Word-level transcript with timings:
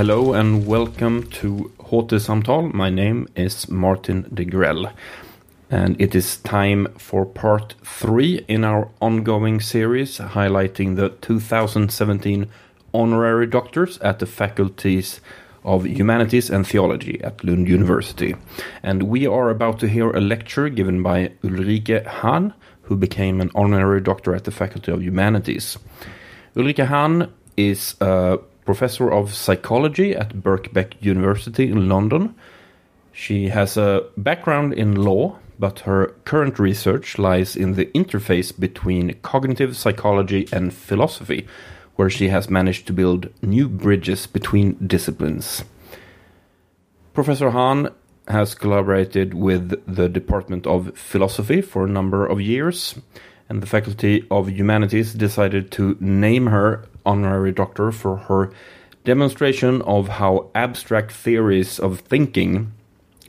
Hello 0.00 0.32
and 0.32 0.66
welcome 0.66 1.24
to 1.24 1.70
HT 1.78 2.20
Samtal. 2.20 2.72
My 2.72 2.88
name 2.88 3.28
is 3.36 3.68
Martin 3.68 4.22
Degrell, 4.32 4.90
and 5.70 6.00
it 6.00 6.14
is 6.14 6.38
time 6.38 6.88
for 6.96 7.26
part 7.26 7.74
three 7.84 8.42
in 8.48 8.64
our 8.64 8.88
ongoing 9.02 9.60
series 9.60 10.16
highlighting 10.16 10.96
the 10.96 11.10
2017 11.20 12.48
honorary 12.94 13.46
doctors 13.46 13.98
at 13.98 14.20
the 14.20 14.24
faculties 14.24 15.20
of 15.64 15.86
Humanities 15.86 16.48
and 16.48 16.66
Theology 16.66 17.22
at 17.22 17.44
Lund 17.44 17.68
University. 17.68 18.34
And 18.82 19.02
we 19.02 19.26
are 19.26 19.50
about 19.50 19.80
to 19.80 19.86
hear 19.86 20.08
a 20.12 20.20
lecture 20.22 20.70
given 20.70 21.02
by 21.02 21.32
Ulrike 21.44 22.06
Hahn, 22.06 22.54
who 22.84 22.96
became 22.96 23.38
an 23.38 23.50
honorary 23.54 24.00
doctor 24.00 24.34
at 24.34 24.44
the 24.44 24.50
Faculty 24.50 24.92
of 24.92 25.02
Humanities. 25.02 25.76
Ulrike 26.56 26.86
Hahn 26.86 27.30
is 27.58 27.96
a 28.00 28.38
professor 28.70 29.10
of 29.10 29.34
psychology 29.34 30.14
at 30.14 30.42
Birkbeck 30.44 30.92
University 31.00 31.64
in 31.64 31.88
London. 31.88 32.36
She 33.10 33.48
has 33.48 33.76
a 33.76 34.04
background 34.16 34.74
in 34.74 34.94
law, 34.94 35.38
but 35.58 35.80
her 35.80 36.14
current 36.24 36.60
research 36.60 37.18
lies 37.18 37.56
in 37.56 37.74
the 37.74 37.86
interface 37.86 38.52
between 38.56 39.18
cognitive 39.22 39.76
psychology 39.76 40.46
and 40.52 40.72
philosophy, 40.72 41.48
where 41.96 42.08
she 42.08 42.28
has 42.28 42.48
managed 42.48 42.86
to 42.86 42.92
build 42.92 43.28
new 43.42 43.68
bridges 43.68 44.28
between 44.28 44.76
disciplines. 44.86 45.64
Professor 47.12 47.50
Hahn 47.50 47.90
has 48.28 48.54
collaborated 48.54 49.34
with 49.34 49.82
the 49.92 50.08
Department 50.08 50.64
of 50.64 50.96
Philosophy 50.96 51.60
for 51.60 51.86
a 51.86 51.94
number 51.98 52.24
of 52.24 52.40
years, 52.40 52.94
and 53.48 53.60
the 53.60 53.66
Faculty 53.66 54.24
of 54.30 54.48
Humanities 54.48 55.12
decided 55.12 55.72
to 55.72 55.96
name 55.98 56.46
her 56.46 56.84
honorary 57.04 57.52
doctor 57.52 57.92
for 57.92 58.16
her 58.16 58.52
demonstration 59.04 59.82
of 59.82 60.08
how 60.08 60.50
abstract 60.54 61.12
theories 61.12 61.78
of 61.78 62.00
thinking 62.00 62.72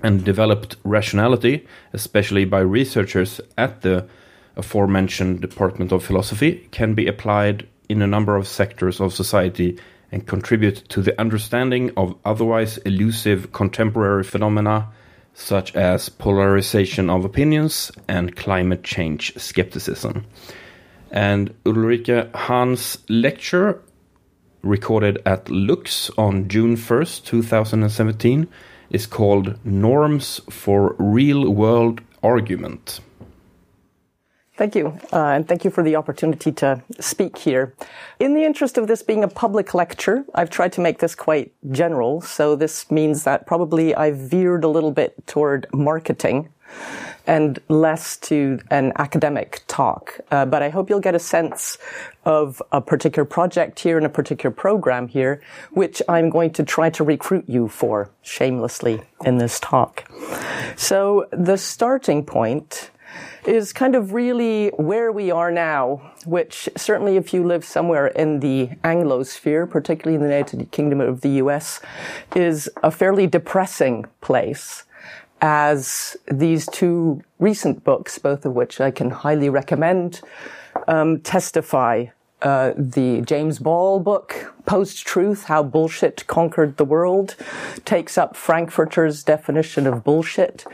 and 0.03 0.23
developed 0.23 0.75
rationality, 0.83 1.65
especially 1.93 2.45
by 2.45 2.59
researchers 2.59 3.39
at 3.57 3.81
the 3.81 4.07
aforementioned 4.55 5.41
Department 5.41 5.91
of 5.91 6.03
Philosophy, 6.03 6.67
can 6.71 6.93
be 6.93 7.07
applied 7.07 7.67
in 7.87 8.01
a 8.01 8.07
number 8.07 8.35
of 8.35 8.47
sectors 8.47 8.99
of 8.99 9.13
society 9.13 9.77
and 10.11 10.27
contribute 10.27 10.77
to 10.89 11.01
the 11.01 11.19
understanding 11.19 11.91
of 11.95 12.15
otherwise 12.25 12.77
elusive 12.79 13.51
contemporary 13.53 14.23
phenomena 14.23 14.87
such 15.33 15.73
as 15.75 16.09
polarization 16.09 17.09
of 17.09 17.23
opinions 17.23 17.91
and 18.07 18.35
climate 18.35 18.83
change 18.83 19.33
skepticism. 19.37 20.25
And 21.11 21.53
Ulrike 21.65 22.33
Hahn's 22.33 22.97
lecture, 23.09 23.81
recorded 24.63 25.21
at 25.25 25.49
Lux 25.49 26.09
on 26.17 26.47
June 26.47 26.77
1st, 26.77 27.25
2017, 27.25 28.47
is 28.89 29.07
called 29.07 29.59
Norms 29.65 30.39
for 30.49 30.95
Real 30.97 31.49
World 31.49 32.01
Argument. 32.23 33.01
Thank 34.57 34.75
you, 34.75 34.99
uh, 35.11 35.25
and 35.25 35.47
thank 35.47 35.65
you 35.65 35.71
for 35.71 35.81
the 35.83 35.95
opportunity 35.95 36.51
to 36.51 36.83
speak 36.99 37.37
here. 37.37 37.73
In 38.19 38.33
the 38.33 38.43
interest 38.43 38.77
of 38.77 38.87
this 38.87 39.01
being 39.01 39.23
a 39.23 39.27
public 39.27 39.73
lecture, 39.73 40.23
I've 40.35 40.49
tried 40.49 40.71
to 40.73 40.81
make 40.81 40.99
this 40.99 41.15
quite 41.15 41.51
general, 41.71 42.21
so 42.21 42.55
this 42.55 42.91
means 42.91 43.23
that 43.23 43.47
probably 43.47 43.95
I've 43.95 44.17
veered 44.17 44.63
a 44.63 44.67
little 44.67 44.91
bit 44.91 45.25
toward 45.25 45.67
marketing 45.73 46.49
and 47.27 47.59
less 47.67 48.17
to 48.17 48.59
an 48.69 48.93
academic 48.97 49.61
talk. 49.67 50.19
Uh, 50.31 50.45
but 50.45 50.61
I 50.61 50.69
hope 50.69 50.89
you'll 50.89 50.99
get 50.99 51.15
a 51.15 51.19
sense 51.19 51.77
of 52.25 52.61
a 52.71 52.81
particular 52.81 53.25
project 53.25 53.79
here 53.79 53.97
and 53.97 54.05
a 54.05 54.09
particular 54.09 54.53
program 54.53 55.07
here, 55.07 55.41
which 55.71 56.01
I'm 56.07 56.29
going 56.29 56.51
to 56.53 56.63
try 56.63 56.89
to 56.91 57.03
recruit 57.03 57.45
you 57.47 57.67
for 57.67 58.09
shamelessly 58.21 59.01
in 59.25 59.37
this 59.37 59.59
talk. 59.59 60.09
So 60.75 61.27
the 61.31 61.57
starting 61.57 62.25
point 62.25 62.91
is 63.45 63.73
kind 63.73 63.95
of 63.95 64.13
really 64.13 64.69
where 64.69 65.11
we 65.11 65.31
are 65.31 65.51
now, 65.51 66.13
which 66.25 66.69
certainly 66.77 67.17
if 67.17 67.33
you 67.33 67.43
live 67.43 67.65
somewhere 67.65 68.07
in 68.07 68.39
the 68.39 68.67
Anglosphere, 68.83 69.69
particularly 69.69 70.15
in 70.15 70.21
the 70.21 70.27
United 70.27 70.71
Kingdom 70.71 71.01
of 71.01 71.21
the 71.21 71.29
US, 71.29 71.81
is 72.35 72.69
a 72.83 72.91
fairly 72.91 73.27
depressing 73.27 74.05
place 74.21 74.83
as 75.41 76.15
these 76.31 76.67
two 76.67 77.23
recent 77.39 77.83
books, 77.83 78.19
both 78.19 78.45
of 78.45 78.53
which 78.53 78.79
I 78.79 78.91
can 78.91 79.09
highly 79.09 79.49
recommend, 79.49 80.21
um, 80.87 81.19
testify. 81.21 82.07
Uh, 82.41 82.73
the 82.75 83.21
James 83.21 83.59
Ball 83.59 83.99
book, 83.99 84.55
Post 84.65 85.05
Truth 85.05 85.43
How 85.43 85.61
Bullshit 85.61 86.25
Conquered 86.25 86.77
the 86.77 86.85
World, 86.85 87.35
takes 87.85 88.17
up 88.17 88.35
Frankfurter's 88.35 89.23
definition 89.23 89.85
of 89.85 90.03
bullshit, 90.03 90.65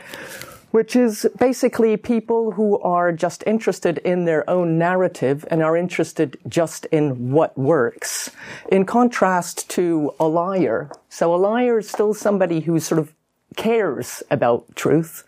which 0.70 0.96
is 0.96 1.26
basically 1.38 1.98
people 1.98 2.52
who 2.52 2.78
are 2.80 3.12
just 3.12 3.44
interested 3.46 3.98
in 3.98 4.24
their 4.24 4.48
own 4.48 4.78
narrative 4.78 5.44
and 5.50 5.62
are 5.62 5.76
interested 5.76 6.38
just 6.48 6.86
in 6.86 7.32
what 7.32 7.56
works. 7.58 8.30
In 8.72 8.86
contrast 8.86 9.68
to 9.70 10.14
a 10.18 10.26
liar. 10.26 10.90
So 11.10 11.34
a 11.34 11.36
liar 11.36 11.80
is 11.80 11.90
still 11.90 12.14
somebody 12.14 12.60
who 12.60 12.80
sort 12.80 12.98
of 12.98 13.12
cares 13.58 14.22
about 14.30 14.64
truth 14.76 15.24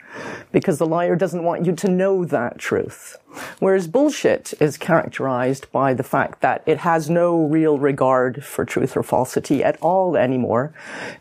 because 0.52 0.78
the 0.78 0.86
liar 0.86 1.16
doesn't 1.16 1.42
want 1.42 1.66
you 1.66 1.74
to 1.74 1.90
know 1.90 2.24
that 2.24 2.58
truth. 2.58 3.18
Whereas 3.58 3.88
bullshit 3.88 4.54
is 4.60 4.78
characterized 4.78 5.70
by 5.72 5.94
the 5.94 6.04
fact 6.04 6.40
that 6.40 6.62
it 6.64 6.78
has 6.78 7.10
no 7.10 7.44
real 7.44 7.78
regard 7.78 8.44
for 8.44 8.64
truth 8.64 8.96
or 8.96 9.02
falsity 9.02 9.62
at 9.64 9.76
all 9.82 10.16
anymore 10.16 10.72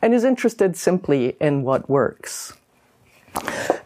and 0.01 0.13
is 0.13 0.23
interested 0.23 0.77
simply 0.77 1.35
in 1.41 1.63
what 1.63 1.89
works. 1.89 2.53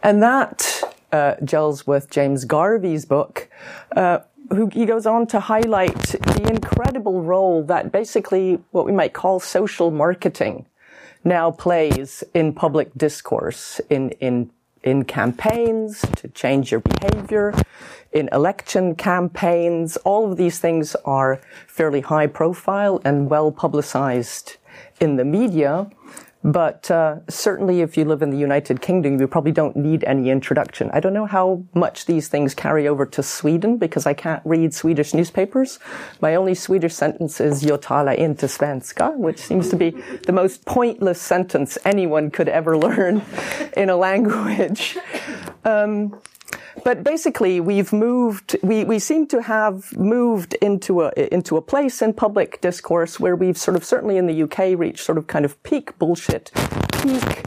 And 0.02 0.22
that 0.22 0.82
uh, 1.10 1.36
gels 1.42 1.86
with 1.86 2.10
James 2.10 2.44
Garvey's 2.44 3.06
book, 3.06 3.48
uh, 3.96 4.18
who 4.50 4.68
he 4.68 4.84
goes 4.84 5.06
on 5.06 5.26
to 5.28 5.40
highlight 5.40 5.94
the 5.94 6.46
incredible 6.50 7.22
role 7.22 7.64
that 7.64 7.90
basically 7.90 8.58
what 8.72 8.84
we 8.84 8.92
might 8.92 9.14
call 9.14 9.40
social 9.40 9.90
marketing 9.90 10.66
now 11.24 11.50
plays 11.50 12.22
in 12.34 12.52
public 12.52 12.94
discourse, 12.96 13.80
in, 13.90 14.10
in, 14.20 14.50
in 14.82 15.04
campaigns 15.04 16.04
to 16.16 16.28
change 16.28 16.70
your 16.70 16.80
behavior, 16.80 17.54
in 18.12 18.28
election 18.30 18.94
campaigns. 18.94 19.96
All 19.98 20.30
of 20.30 20.36
these 20.36 20.58
things 20.58 20.94
are 21.04 21.40
fairly 21.66 22.02
high 22.02 22.26
profile 22.26 23.00
and 23.04 23.30
well 23.30 23.50
publicized 23.50 24.56
in 25.00 25.16
the 25.16 25.24
media. 25.24 25.90
But 26.44 26.90
uh, 26.90 27.20
certainly, 27.26 27.80
if 27.80 27.96
you 27.96 28.04
live 28.04 28.20
in 28.20 28.28
the 28.28 28.36
United 28.36 28.82
Kingdom, 28.82 29.18
you 29.18 29.26
probably 29.26 29.50
don't 29.50 29.74
need 29.76 30.04
any 30.04 30.28
introduction. 30.28 30.90
I 30.92 31.00
don't 31.00 31.14
know 31.14 31.24
how 31.24 31.64
much 31.72 32.04
these 32.04 32.28
things 32.28 32.54
carry 32.54 32.86
over 32.86 33.06
to 33.06 33.22
Sweden 33.22 33.78
because 33.78 34.04
I 34.04 34.12
can't 34.12 34.42
read 34.44 34.74
Swedish 34.74 35.14
newspapers. 35.14 35.78
My 36.20 36.34
only 36.34 36.54
Swedish 36.54 36.94
sentence 36.94 37.40
is 37.40 37.62
"Jag 37.62 37.80
talar 37.80 38.14
inte 38.18 38.46
svenska," 38.46 39.16
which 39.16 39.38
seems 39.38 39.70
to 39.70 39.76
be 39.76 39.92
the 40.26 40.32
most 40.32 40.66
pointless 40.66 41.18
sentence 41.18 41.78
anyone 41.82 42.30
could 42.30 42.50
ever 42.50 42.76
learn 42.76 43.22
in 43.74 43.88
a 43.88 43.96
language. 43.96 44.98
Um, 45.66 46.20
but 46.84 47.02
basically, 47.02 47.60
we've 47.60 47.92
moved, 47.92 48.56
we, 48.62 48.84
we 48.84 48.98
seem 48.98 49.26
to 49.28 49.42
have 49.42 49.96
moved 49.96 50.54
into 50.54 51.02
a, 51.02 51.12
into 51.32 51.56
a 51.56 51.62
place 51.62 52.02
in 52.02 52.12
public 52.12 52.60
discourse 52.60 53.18
where 53.18 53.34
we've 53.34 53.58
sort 53.58 53.76
of, 53.76 53.84
certainly 53.84 54.18
in 54.18 54.26
the 54.26 54.42
UK, 54.42 54.78
reached 54.78 55.04
sort 55.04 55.18
of 55.18 55.26
kind 55.26 55.44
of 55.44 55.60
peak 55.62 55.98
bullshit, 55.98 56.50
peak 57.02 57.42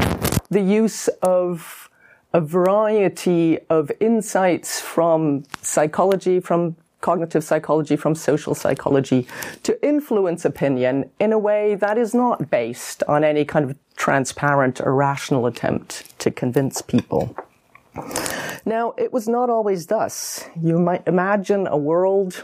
the 0.49 0.61
use 0.61 1.07
of 1.21 1.89
a 2.33 2.41
variety 2.41 3.59
of 3.69 3.91
insights 3.99 4.81
from 4.81 5.43
psychology, 5.61 6.39
from 6.39 6.75
cognitive 7.01 7.43
psychology, 7.43 7.95
from 7.95 8.15
social 8.15 8.55
psychology 8.55 9.27
to 9.63 9.85
influence 9.85 10.45
opinion 10.45 11.09
in 11.19 11.31
a 11.31 11.37
way 11.39 11.75
that 11.75 11.97
is 11.97 12.13
not 12.13 12.49
based 12.49 13.03
on 13.03 13.23
any 13.23 13.45
kind 13.45 13.69
of 13.69 13.77
transparent 13.95 14.81
or 14.81 14.95
rational 14.95 15.45
attempt 15.45 16.17
to 16.19 16.31
convince 16.31 16.81
people. 16.81 17.35
Now, 18.65 18.93
it 18.97 19.13
was 19.13 19.27
not 19.27 19.49
always 19.49 19.87
thus. 19.87 20.45
You 20.61 20.77
might 20.77 21.07
imagine 21.07 21.67
a 21.67 21.77
world 21.77 22.43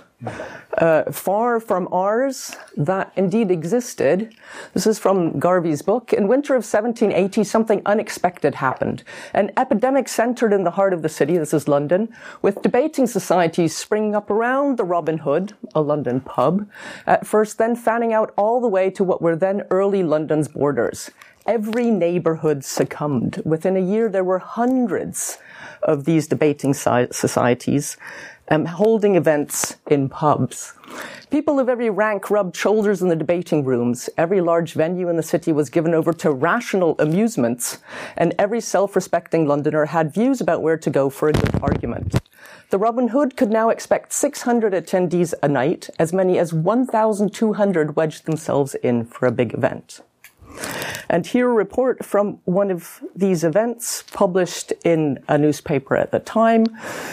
uh, 0.78 1.12
far 1.12 1.60
from 1.60 1.88
ours 1.92 2.56
that 2.78 3.12
indeed 3.16 3.52
existed. 3.52 4.34
This 4.74 4.88
is 4.88 4.98
from 4.98 5.38
Garvey's 5.40 5.82
book. 5.82 6.14
In 6.14 6.28
winter 6.28 6.54
of 6.54 6.64
1780, 6.64 7.44
something 7.44 7.82
unexpected 7.86 8.56
happened. 8.56 9.04
An 9.34 9.52
epidemic 9.58 10.08
centered 10.08 10.54
in 10.54 10.64
the 10.64 10.72
heart 10.72 10.94
of 10.94 11.02
the 11.02 11.10
city, 11.10 11.38
this 11.38 11.54
is 11.54 11.68
London, 11.68 12.14
with 12.42 12.62
debating 12.62 13.06
societies 13.06 13.76
springing 13.76 14.16
up 14.16 14.30
around 14.30 14.78
the 14.78 14.86
Robin 14.86 15.20
Hood, 15.20 15.54
a 15.76 15.82
London 15.82 16.22
pub, 16.22 16.70
at 17.06 17.28
first, 17.28 17.58
then 17.58 17.76
fanning 17.76 18.14
out 18.14 18.34
all 18.38 18.62
the 18.62 18.68
way 18.68 18.90
to 18.92 19.04
what 19.04 19.22
were 19.22 19.36
then 19.36 19.64
early 19.70 20.04
London's 20.04 20.48
borders. 20.48 21.12
Every 21.46 21.92
neighborhood 21.92 22.64
succumbed. 22.64 23.42
Within 23.44 23.76
a 23.76 23.82
year, 23.82 24.08
there 24.08 24.24
were 24.24 24.40
hundreds 24.40 25.40
of 25.82 26.06
these 26.06 26.26
debating 26.26 26.74
societies. 26.74 27.98
um, 28.50 28.66
holding 28.66 29.16
events 29.16 29.78
in 29.88 30.10
pubs. 30.10 30.74
People 31.32 31.60
of 31.60 31.70
every 31.70 31.90
rank 31.90 32.30
rubbed 32.30 32.56
shoulders 32.56 33.02
in 33.02 33.08
the 33.08 33.16
debating 33.16 33.64
rooms. 33.64 34.10
Every 34.18 34.42
large 34.42 34.74
venue 34.74 35.10
in 35.10 35.16
the 35.16 35.24
city 35.24 35.52
was 35.52 35.70
given 35.70 35.94
over 35.94 36.14
to 36.14 36.32
rational 36.32 36.96
amusements, 37.00 37.80
and 38.18 38.36
every 38.38 38.62
self-respecting 38.62 39.48
Londoner 39.48 39.86
had 39.86 40.14
views 40.14 40.42
about 40.42 40.62
where 40.62 40.78
to 40.78 40.90
go 40.90 41.10
for 41.10 41.30
a 41.30 41.34
good 41.34 41.56
argument. 41.62 42.20
The 42.70 42.78
Robin 42.78 43.08
Hood 43.10 43.38
could 43.38 43.50
now 43.50 43.70
expect 43.70 44.14
600 44.14 44.74
attendees 44.74 45.34
a 45.42 45.48
night, 45.48 45.90
as 45.98 46.14
many 46.14 46.38
as 46.38 46.54
1,200 46.54 47.96
wedged 47.96 48.26
themselves 48.26 48.76
in 48.76 49.06
for 49.06 49.26
a 49.26 49.32
big 49.32 49.54
event. 49.54 50.02
And 51.10 51.26
here 51.26 51.50
a 51.50 51.54
report 51.54 52.06
from 52.06 52.40
one 52.46 52.72
of 52.72 53.04
these 53.16 53.44
events 53.44 54.04
published 54.12 54.74
in 54.84 55.24
a 55.28 55.38
newspaper 55.38 55.96
at 55.96 56.12
the 56.12 56.20
time. 56.20 56.66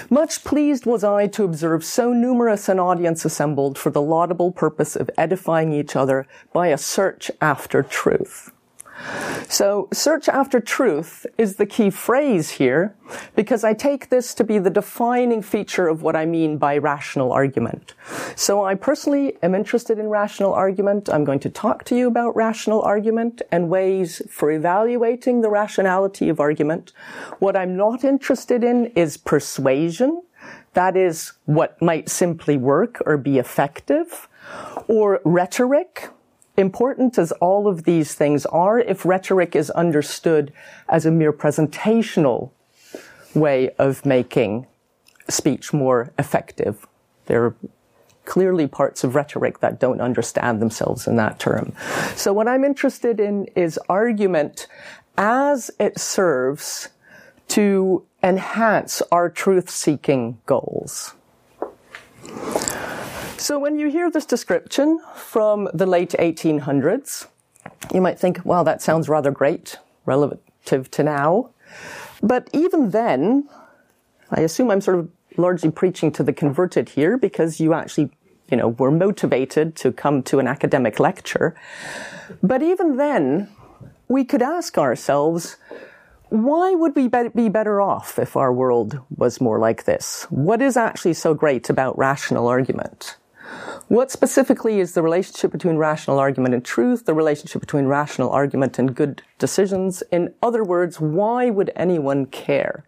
Much 0.09 0.45
pleased 0.45 0.87
was 0.87 1.05
I 1.05 1.27
to 1.29 1.45
observe 1.45 1.85
so 1.85 2.13
numerous 2.13 2.69
an 2.69 2.79
audience 2.79 3.25
assembled 3.25 3.79
for 3.79 3.91
the 3.91 4.03
laudable 4.03 4.53
purpose 4.53 4.97
of 4.97 5.11
edifying 5.17 5.73
each 5.73 5.97
other 5.97 6.27
by 6.53 6.69
a 6.69 6.79
search 6.79 7.31
after 7.41 7.83
truth. 7.83 8.53
So 9.49 9.88
search 9.93 10.29
after 10.29 10.61
truth 10.61 11.26
is 11.37 11.56
the 11.56 11.67
key 11.67 11.91
phrase 11.91 12.50
here 12.50 12.94
because 13.35 13.64
I 13.64 13.75
take 13.75 14.08
this 14.08 14.32
to 14.35 14.44
be 14.44 14.58
the 14.58 14.70
defining 14.70 15.43
feature 15.43 15.88
of 15.88 16.02
what 16.02 16.14
I 16.14 16.25
mean 16.25 16.56
by 16.58 16.79
rational 16.79 17.32
argument. 17.32 17.94
So 18.37 18.64
I 18.64 18.75
personally 18.75 19.37
am 19.43 19.55
interested 19.55 19.99
in 19.99 20.08
rational 20.08 20.52
argument. 20.52 21.08
I'm 21.08 21.25
going 21.25 21.41
to 21.41 21.50
talk 21.50 21.85
to 21.85 21.97
you 21.97 22.06
about 22.06 22.37
rational 22.37 22.82
argument 22.82 23.43
and 23.50 23.69
ways 23.69 24.23
for 24.31 24.52
evaluating 24.52 25.41
the 25.41 25.50
rationality 25.50 26.29
of 26.29 26.38
argument. 26.38 26.93
What 27.38 27.56
I'm 27.56 27.76
not 27.76 28.05
interested 28.05 28.62
in 28.62 28.87
is 28.94 29.17
persuasion. 29.17 30.23
That 30.75 30.97
is 30.97 31.32
what 31.47 31.81
might 31.82 32.08
simply 32.08 32.56
work 32.56 33.02
or 33.05 33.17
be 33.17 33.38
effective 33.38 34.29
or 34.87 35.20
rhetoric 35.25 36.11
important 36.61 37.19
as 37.19 37.33
all 37.33 37.67
of 37.67 37.85
these 37.85 38.15
things 38.15 38.47
are, 38.47 38.79
if 38.79 39.05
rhetoric 39.05 39.57
is 39.57 39.71
understood 39.71 40.53
as 40.89 41.05
a 41.07 41.11
mere 41.11 41.33
presentational 41.33 42.51
way 43.35 43.71
of 43.79 44.07
making 44.07 44.67
speech 45.29 45.73
more 45.73 46.12
effective, 46.19 46.87
there 47.27 47.45
are 47.45 47.55
clearly 48.25 48.67
parts 48.67 49.03
of 49.03 49.15
rhetoric 49.15 49.61
that 49.61 49.81
don't 49.81 50.01
understand 50.01 50.61
themselves 50.61 51.07
in 51.07 51.17
that 51.17 51.39
term. 51.39 51.73
So 52.15 52.33
what 52.33 52.47
I'm 52.47 52.65
interested 52.65 53.19
in 53.19 53.47
is 53.57 53.79
argument 53.89 54.69
as 55.17 55.71
it 55.81 55.99
serves 55.99 56.91
to 57.49 58.05
enhance 58.23 59.03
our 59.11 59.29
truth-seeking 59.29 60.41
goals. 60.47 61.15
So 63.37 63.59
when 63.59 63.79
you 63.79 63.88
hear 63.88 64.11
this 64.11 64.27
description 64.27 65.00
from 65.15 65.69
the 65.73 65.87
late 65.87 66.11
1800s, 66.19 67.27
you 67.93 68.00
might 68.00 68.19
think, 68.19 68.41
well, 68.44 68.65
that 68.65 68.82
sounds 68.82 69.09
rather 69.09 69.31
great 69.31 69.79
relative 70.05 70.91
to 70.91 71.03
now. 71.03 71.50
But 72.23 72.49
even 72.53 72.91
then, 72.91 73.49
I 74.31 74.41
assume 74.41 74.71
I'm 74.71 74.81
sort 74.81 74.99
of 74.99 75.11
largely 75.37 75.71
preaching 75.71 76.12
to 76.12 76.23
the 76.23 76.32
converted 76.32 76.91
here 76.91 77.17
because 77.17 77.61
you 77.61 77.73
actually, 77.73 78.11
you 78.50 78.56
know, 78.56 78.69
were 78.69 78.91
motivated 78.91 79.75
to 79.76 79.91
come 79.91 80.23
to 80.25 80.38
an 80.38 80.47
academic 80.47 81.00
lecture. 81.00 81.56
But 82.43 82.62
even 82.62 82.97
then, 82.97 83.49
we 84.09 84.25
could 84.25 84.43
ask 84.43 84.76
ourselves, 84.76 85.56
why 86.31 86.75
would 86.75 86.97
we 86.97 87.09
be 87.09 87.49
better 87.49 87.81
off 87.81 88.19
if 88.19 88.37
our 88.37 88.53
world 88.53 89.00
was 89.17 89.41
more 89.41 89.59
like 89.59 89.85
this? 89.85 90.27
What 90.31 90.62
is 90.62 90.77
actually 90.77 91.15
so 91.15 91.35
great 91.35 91.69
about 91.69 91.99
rational 91.99 92.47
argument? 92.47 93.17
What 93.88 94.12
specifically 94.12 94.79
is 94.79 94.94
the 94.94 95.03
relationship 95.03 95.50
between 95.50 95.77
rational 95.77 96.21
argument 96.21 96.55
and 96.55 96.65
truth, 96.65 97.05
the 97.05 97.15
relationship 97.15 97.61
between 97.61 97.87
rational 97.87 98.31
argument 98.31 98.79
and 98.79 98.94
good 98.94 99.23
decisions? 99.38 100.05
In 100.12 100.32
other 100.41 100.62
words, 100.62 101.00
why 101.00 101.50
would 101.50 101.73
anyone 101.75 102.27
care? 102.27 102.85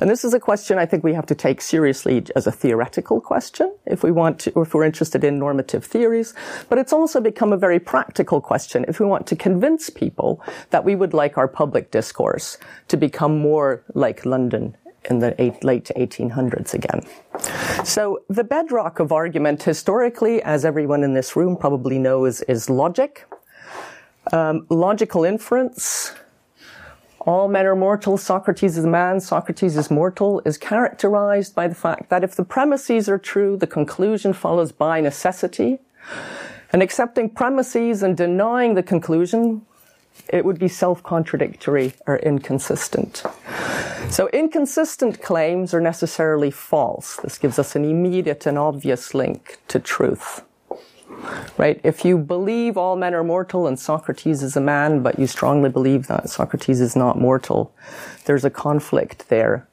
And 0.00 0.08
this 0.08 0.24
is 0.24 0.34
a 0.34 0.40
question 0.40 0.78
I 0.78 0.86
think 0.86 1.04
we 1.04 1.14
have 1.14 1.26
to 1.26 1.34
take 1.34 1.60
seriously 1.60 2.24
as 2.34 2.46
a 2.46 2.52
theoretical 2.52 3.20
question 3.20 3.74
if 3.86 4.02
we 4.02 4.10
want 4.10 4.40
to, 4.40 4.52
or 4.52 4.62
if 4.62 4.74
we're 4.74 4.84
interested 4.84 5.24
in 5.24 5.38
normative 5.38 5.84
theories. 5.84 6.34
But 6.68 6.78
it's 6.78 6.92
also 6.92 7.20
become 7.20 7.52
a 7.52 7.56
very 7.56 7.78
practical 7.78 8.40
question 8.40 8.84
if 8.88 9.00
we 9.00 9.06
want 9.06 9.26
to 9.28 9.36
convince 9.36 9.90
people 9.90 10.42
that 10.70 10.84
we 10.84 10.94
would 10.96 11.14
like 11.14 11.38
our 11.38 11.48
public 11.48 11.90
discourse 11.90 12.58
to 12.88 12.96
become 12.96 13.38
more 13.38 13.82
like 13.94 14.24
London 14.24 14.76
in 15.08 15.18
the 15.18 15.40
eight, 15.40 15.64
late 15.64 15.90
1800s 15.96 16.74
again. 16.74 17.00
So 17.84 18.22
the 18.28 18.44
bedrock 18.44 19.00
of 19.00 19.12
argument 19.12 19.62
historically, 19.62 20.42
as 20.42 20.64
everyone 20.64 21.02
in 21.02 21.14
this 21.14 21.36
room 21.36 21.56
probably 21.56 21.98
knows, 21.98 22.42
is 22.42 22.68
logic. 22.68 23.26
Um, 24.32 24.66
logical 24.68 25.24
inference, 25.24 26.12
all 27.20 27.48
men 27.48 27.66
are 27.66 27.76
mortal, 27.76 28.16
Socrates 28.16 28.78
is 28.78 28.84
a 28.84 28.88
man, 28.88 29.20
Socrates 29.20 29.76
is 29.76 29.90
mortal, 29.90 30.40
is 30.44 30.56
characterized 30.56 31.54
by 31.54 31.68
the 31.68 31.74
fact 31.74 32.08
that 32.08 32.24
if 32.24 32.34
the 32.34 32.44
premises 32.44 33.08
are 33.08 33.18
true, 33.18 33.56
the 33.56 33.66
conclusion 33.66 34.32
follows 34.32 34.72
by 34.72 35.00
necessity. 35.00 35.78
And 36.72 36.82
accepting 36.82 37.28
premises 37.28 38.02
and 38.02 38.16
denying 38.16 38.74
the 38.74 38.82
conclusion 38.82 39.66
it 40.28 40.44
would 40.44 40.58
be 40.58 40.68
self-contradictory 40.68 41.94
or 42.06 42.18
inconsistent. 42.18 43.24
So 44.10 44.28
inconsistent 44.28 45.22
claims 45.22 45.74
are 45.74 45.80
necessarily 45.80 46.50
false. 46.50 47.16
This 47.16 47.38
gives 47.38 47.58
us 47.58 47.74
an 47.74 47.84
immediate 47.84 48.46
and 48.46 48.58
obvious 48.58 49.14
link 49.14 49.58
to 49.68 49.78
truth. 49.78 50.42
Right? 51.58 51.80
If 51.84 52.04
you 52.04 52.18
believe 52.18 52.76
all 52.76 52.96
men 52.96 53.14
are 53.14 53.24
mortal 53.24 53.66
and 53.66 53.78
Socrates 53.78 54.42
is 54.42 54.56
a 54.56 54.60
man, 54.60 55.02
but 55.02 55.18
you 55.18 55.26
strongly 55.26 55.68
believe 55.68 56.06
that 56.06 56.30
Socrates 56.30 56.80
is 56.80 56.96
not 56.96 57.18
mortal, 57.18 57.74
there's 58.24 58.44
a 58.44 58.50
conflict 58.50 59.28
there. 59.28 59.66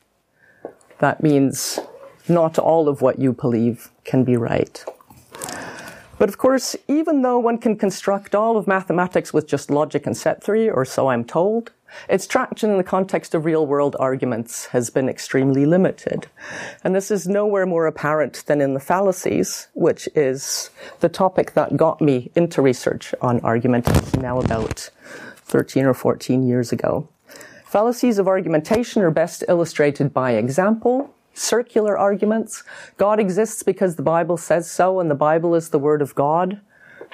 That 0.99 1.21
means 1.21 1.79
not 2.27 2.57
all 2.59 2.89
of 2.89 3.01
what 3.01 3.19
you 3.19 3.33
believe 3.33 3.89
can 4.03 4.23
be 4.23 4.35
right. 4.35 4.83
But 6.19 6.29
of 6.29 6.37
course, 6.37 6.75
even 6.87 7.21
though 7.21 7.37
one 7.37 7.59
can 7.59 7.75
construct 7.75 8.33
all 8.33 8.57
of 8.57 8.67
mathematics 8.67 9.33
with 9.33 9.47
just 9.47 9.69
logic 9.69 10.07
and 10.07 10.17
set 10.17 10.43
theory, 10.43 10.69
or 10.69 10.83
so 10.83 11.09
I'm 11.09 11.23
told, 11.23 11.71
its 12.09 12.27
traction 12.27 12.69
in 12.71 12.77
the 12.77 12.83
context 12.83 13.33
of 13.33 13.45
real 13.45 13.65
world 13.65 13.95
arguments 13.99 14.67
has 14.67 14.89
been 14.89 15.09
extremely 15.09 15.65
limited. 15.65 16.27
And 16.83 16.95
this 16.95 17.11
is 17.11 17.27
nowhere 17.27 17.65
more 17.65 17.87
apparent 17.87 18.43
than 18.45 18.61
in 18.61 18.73
the 18.73 18.79
fallacies, 18.79 19.67
which 19.73 20.07
is 20.15 20.69
the 20.99 21.09
topic 21.09 21.53
that 21.53 21.77
got 21.77 22.01
me 22.01 22.31
into 22.35 22.61
research 22.61 23.13
on 23.21 23.39
argumentation 23.41 24.21
now 24.21 24.39
about 24.39 24.89
13 25.35 25.85
or 25.85 25.93
14 25.93 26.47
years 26.47 26.71
ago. 26.71 27.07
Fallacies 27.65 28.17
of 28.17 28.27
argumentation 28.27 29.01
are 29.01 29.11
best 29.11 29.43
illustrated 29.47 30.13
by 30.13 30.31
example, 30.31 31.13
circular 31.33 31.97
arguments. 31.97 32.63
God 32.97 33.19
exists 33.19 33.61
because 33.63 33.95
the 33.95 34.01
Bible 34.01 34.37
says 34.37 34.69
so 34.71 34.99
and 34.99 35.11
the 35.11 35.15
Bible 35.15 35.55
is 35.55 35.69
the 35.69 35.79
Word 35.79 36.01
of 36.01 36.15
God 36.15 36.61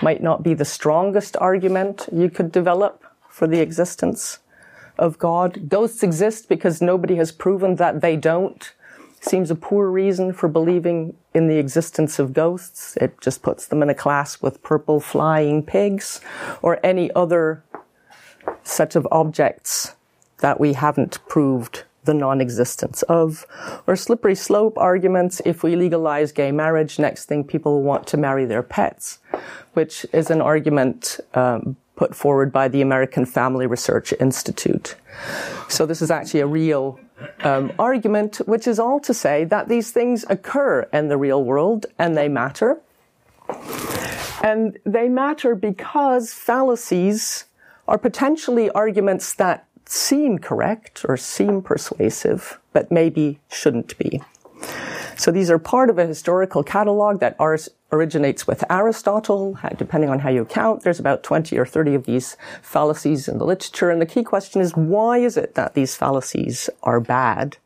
might 0.02 0.24
not 0.24 0.44
be 0.44 0.54
the 0.54 0.66
strongest 0.66 1.38
argument 1.38 2.08
you 2.12 2.30
could 2.30 2.52
develop 2.52 3.04
for 3.30 3.48
the 3.48 3.60
existence 3.60 4.40
of 4.98 5.18
God. 5.18 5.70
Ghosts 5.70 6.04
exist 6.04 6.50
because 6.50 6.82
nobody 6.82 7.16
has 7.16 7.32
proven 7.32 7.76
that 7.76 8.02
they 8.02 8.16
don't. 8.16 8.72
Seems 9.22 9.50
a 9.50 9.56
poor 9.56 9.90
reason 9.90 10.34
for 10.34 10.50
believing 10.50 11.16
in 11.34 11.48
the 11.48 11.58
existence 11.58 12.20
of 12.20 12.34
ghosts. 12.34 12.98
It 12.98 13.20
just 13.22 13.42
puts 13.42 13.68
them 13.68 13.82
in 13.82 13.90
a 13.90 13.96
class 13.96 14.42
with 14.42 14.62
purple 14.64 15.00
flying 15.00 15.64
pigs 15.64 16.20
or 16.62 16.80
any 16.84 17.10
other 17.14 17.64
set 18.64 18.96
of 18.96 19.08
objects 19.12 19.96
that 20.40 20.60
we 20.60 20.74
haven't 20.74 21.20
proved 21.28 21.84
the 22.04 22.14
non-existence 22.14 23.02
of, 23.04 23.46
or 23.88 23.96
slippery 23.96 24.36
slope 24.36 24.78
arguments. 24.78 25.42
If 25.46 25.64
we 25.64 25.78
legalize 25.78 26.34
gay 26.34 26.52
marriage, 26.52 27.00
next 27.00 27.26
thing 27.26 27.46
people 27.46 27.82
want 27.82 28.08
to 28.08 28.18
marry 28.18 28.46
their 28.46 28.64
pets, 28.64 29.20
which 29.74 30.06
is 30.12 30.30
an 30.30 30.42
argument 30.42 31.20
um, 31.34 31.78
put 31.96 32.16
forward 32.16 32.52
by 32.52 32.68
the 32.68 32.82
American 32.82 33.26
Family 33.26 33.68
Research 33.68 34.14
Institute. 34.20 34.96
So 35.70 35.86
this 35.86 36.02
is 36.02 36.10
actually 36.10 36.42
a 36.42 36.48
real 36.48 37.00
um, 37.44 37.72
argument, 37.78 38.38
which 38.46 38.68
is 38.68 38.80
all 38.80 39.00
to 39.02 39.14
say 39.14 39.44
that 39.46 39.68
these 39.68 39.92
things 39.92 40.26
occur 40.30 40.88
in 40.92 41.08
the 41.08 41.18
real 41.18 41.44
world 41.44 41.86
and 42.00 42.18
they 42.18 42.28
matter. 42.28 42.82
And 44.44 44.78
they 44.86 45.08
matter 45.08 45.56
because 45.56 46.34
fallacies 46.34 47.46
are 47.88 47.98
potentially 47.98 48.70
arguments 48.72 49.34
that 49.36 49.68
seem 49.86 50.40
correct 50.40 51.06
or 51.08 51.18
seem 51.18 51.62
persuasive, 51.62 52.60
but 52.72 52.92
maybe 52.92 53.40
shouldn't 53.50 53.98
be. 53.98 54.22
So 55.16 55.32
these 55.32 55.50
are 55.50 55.60
part 55.60 55.90
of 55.90 55.98
a 55.98 56.06
historical 56.06 56.64
catalog 56.64 57.20
that 57.20 57.36
originates 57.92 58.48
with 58.48 58.64
Aristotle. 58.70 59.58
Depending 59.78 60.10
on 60.10 60.20
how 60.20 60.30
you 60.30 60.46
count, 60.46 60.84
there's 60.84 61.00
about 61.00 61.24
20 61.24 61.58
or 61.58 61.66
30 61.66 61.96
of 61.96 62.06
these 62.06 62.38
fallacies 62.62 63.28
in 63.28 63.38
the 63.38 63.46
literature. 63.46 63.90
And 63.90 64.02
the 64.02 64.06
key 64.06 64.24
question 64.24 64.62
is, 64.62 64.76
why 64.76 65.20
is 65.20 65.38
it 65.38 65.56
that 65.56 65.74
these 65.74 65.96
fallacies 65.96 66.70
are 66.84 67.00
bad? 67.00 67.58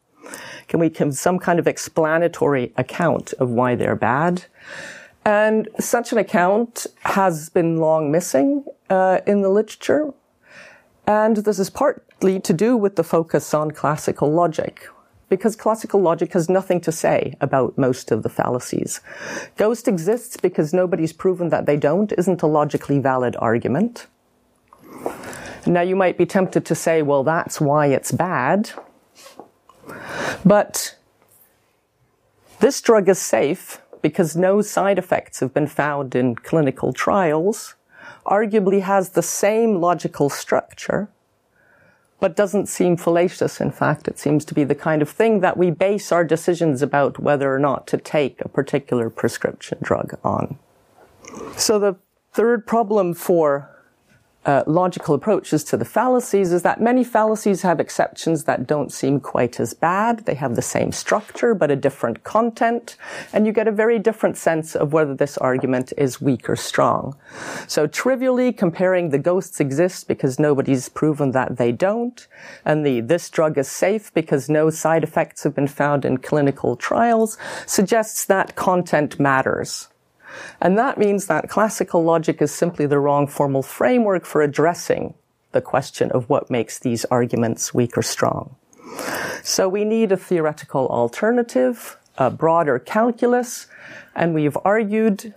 Can 0.67 0.79
we 0.79 0.89
give 0.89 1.15
some 1.15 1.39
kind 1.39 1.59
of 1.59 1.67
explanatory 1.67 2.73
account 2.75 3.33
of 3.33 3.49
why 3.49 3.75
they're 3.75 3.95
bad? 3.95 4.45
And 5.23 5.67
such 5.79 6.11
an 6.11 6.17
account 6.17 6.87
has 7.03 7.49
been 7.49 7.77
long 7.77 8.11
missing 8.11 8.65
uh, 8.89 9.19
in 9.25 9.41
the 9.41 9.49
literature. 9.49 10.13
And 11.05 11.37
this 11.37 11.59
is 11.59 11.69
partly 11.69 12.39
to 12.41 12.53
do 12.53 12.75
with 12.75 12.97
the 12.97 13.03
focus 13.03 13.53
on 13.53 13.71
classical 13.71 14.31
logic, 14.31 14.87
because 15.29 15.55
classical 15.55 16.01
logic 16.01 16.33
has 16.33 16.49
nothing 16.49 16.79
to 16.81 16.91
say 16.91 17.35
about 17.41 17.77
most 17.77 18.11
of 18.11 18.23
the 18.23 18.29
fallacies. 18.29 19.01
Ghost 19.57 19.87
exists 19.87 20.37
because 20.37 20.73
nobody's 20.73 21.13
proven 21.13 21.49
that 21.49 21.65
they 21.65 21.77
don't 21.77 22.13
isn't 22.17 22.41
a 22.41 22.47
logically 22.47 22.99
valid 22.99 23.35
argument. 23.39 24.07
Now 25.65 25.81
you 25.81 25.95
might 25.95 26.17
be 26.17 26.25
tempted 26.25 26.65
to 26.65 26.75
say, 26.75 27.01
well, 27.01 27.23
that's 27.23 27.59
why 27.59 27.87
it's 27.87 28.11
bad. 28.11 28.71
But 30.45 30.95
this 32.59 32.81
drug 32.81 33.09
is 33.09 33.19
safe 33.19 33.81
because 34.01 34.35
no 34.35 34.61
side 34.61 34.97
effects 34.97 35.41
have 35.41 35.53
been 35.53 35.67
found 35.67 36.15
in 36.15 36.35
clinical 36.35 36.93
trials, 36.93 37.75
arguably 38.25 38.81
has 38.81 39.09
the 39.09 39.21
same 39.21 39.81
logical 39.81 40.29
structure, 40.29 41.09
but 42.19 42.35
doesn't 42.35 42.67
seem 42.67 42.97
fallacious. 42.97 43.61
In 43.61 43.71
fact, 43.71 44.07
it 44.07 44.17
seems 44.17 44.43
to 44.45 44.53
be 44.53 44.63
the 44.63 44.75
kind 44.75 45.01
of 45.01 45.09
thing 45.09 45.41
that 45.41 45.57
we 45.57 45.69
base 45.69 46.11
our 46.11 46.23
decisions 46.23 46.81
about 46.81 47.19
whether 47.19 47.53
or 47.53 47.59
not 47.59 47.85
to 47.87 47.97
take 47.97 48.41
a 48.41 48.49
particular 48.49 49.09
prescription 49.09 49.77
drug 49.81 50.17
on. 50.23 50.57
So 51.55 51.77
the 51.77 51.95
third 52.33 52.65
problem 52.65 53.13
for 53.13 53.69
uh, 54.47 54.63
logical 54.65 55.13
approaches 55.13 55.61
to 55.65 55.75
the 55.75 55.85
fallacies 55.85 56.53
is 56.53 56.61
that 56.63 56.79
many 56.79 57.03
fallacies 57.03 57.63
have 57.63 57.81
exceptions 57.81 58.45
that 58.45 58.65
don't 58.65 58.93
seem 58.93 59.19
quite 59.19 59.59
as 59.59 59.73
bad. 59.73 60.25
They 60.25 60.35
have 60.35 60.55
the 60.55 60.61
same 60.61 60.93
structure, 60.93 61.53
but 61.53 61.69
a 61.69 61.75
different 61.75 62.23
content. 62.23 62.95
And 63.33 63.45
you 63.45 63.51
get 63.51 63.67
a 63.67 63.73
very 63.73 63.99
different 63.99 64.37
sense 64.37 64.73
of 64.73 64.93
whether 64.93 65.13
this 65.13 65.37
argument 65.37 65.91
is 65.97 66.21
weak 66.21 66.49
or 66.49 66.55
strong. 66.55 67.17
So 67.67 67.87
trivially 67.87 68.53
comparing 68.53 69.09
the 69.09 69.19
ghosts 69.19 69.59
exist 69.59 70.07
because 70.07 70.39
nobody's 70.39 70.87
proven 70.87 71.31
that 71.31 71.57
they 71.57 71.73
don't, 71.73 72.25
and 72.63 72.85
the 72.85 73.01
this 73.01 73.29
drug 73.29 73.57
is 73.57 73.67
safe 73.67 74.13
because 74.13 74.49
no 74.49 74.69
side 74.69 75.03
effects 75.03 75.43
have 75.43 75.55
been 75.55 75.67
found 75.67 76.05
in 76.05 76.17
clinical 76.17 76.77
trials 76.77 77.37
suggests 77.65 78.23
that 78.25 78.55
content 78.55 79.19
matters. 79.19 79.89
And 80.61 80.77
that 80.77 80.97
means 80.97 81.27
that 81.27 81.49
classical 81.49 82.03
logic 82.03 82.41
is 82.41 82.53
simply 82.53 82.85
the 82.85 82.99
wrong 82.99 83.27
formal 83.27 83.63
framework 83.63 84.25
for 84.25 84.41
addressing 84.41 85.13
the 85.51 85.61
question 85.61 86.11
of 86.11 86.29
what 86.29 86.49
makes 86.49 86.79
these 86.79 87.05
arguments 87.05 87.73
weak 87.73 87.97
or 87.97 88.01
strong. 88.01 88.55
So 89.43 89.69
we 89.69 89.85
need 89.85 90.11
a 90.11 90.17
theoretical 90.17 90.87
alternative, 90.87 91.97
a 92.17 92.29
broader 92.29 92.79
calculus, 92.79 93.67
and 94.15 94.33
we've 94.33 94.57
argued 94.65 95.33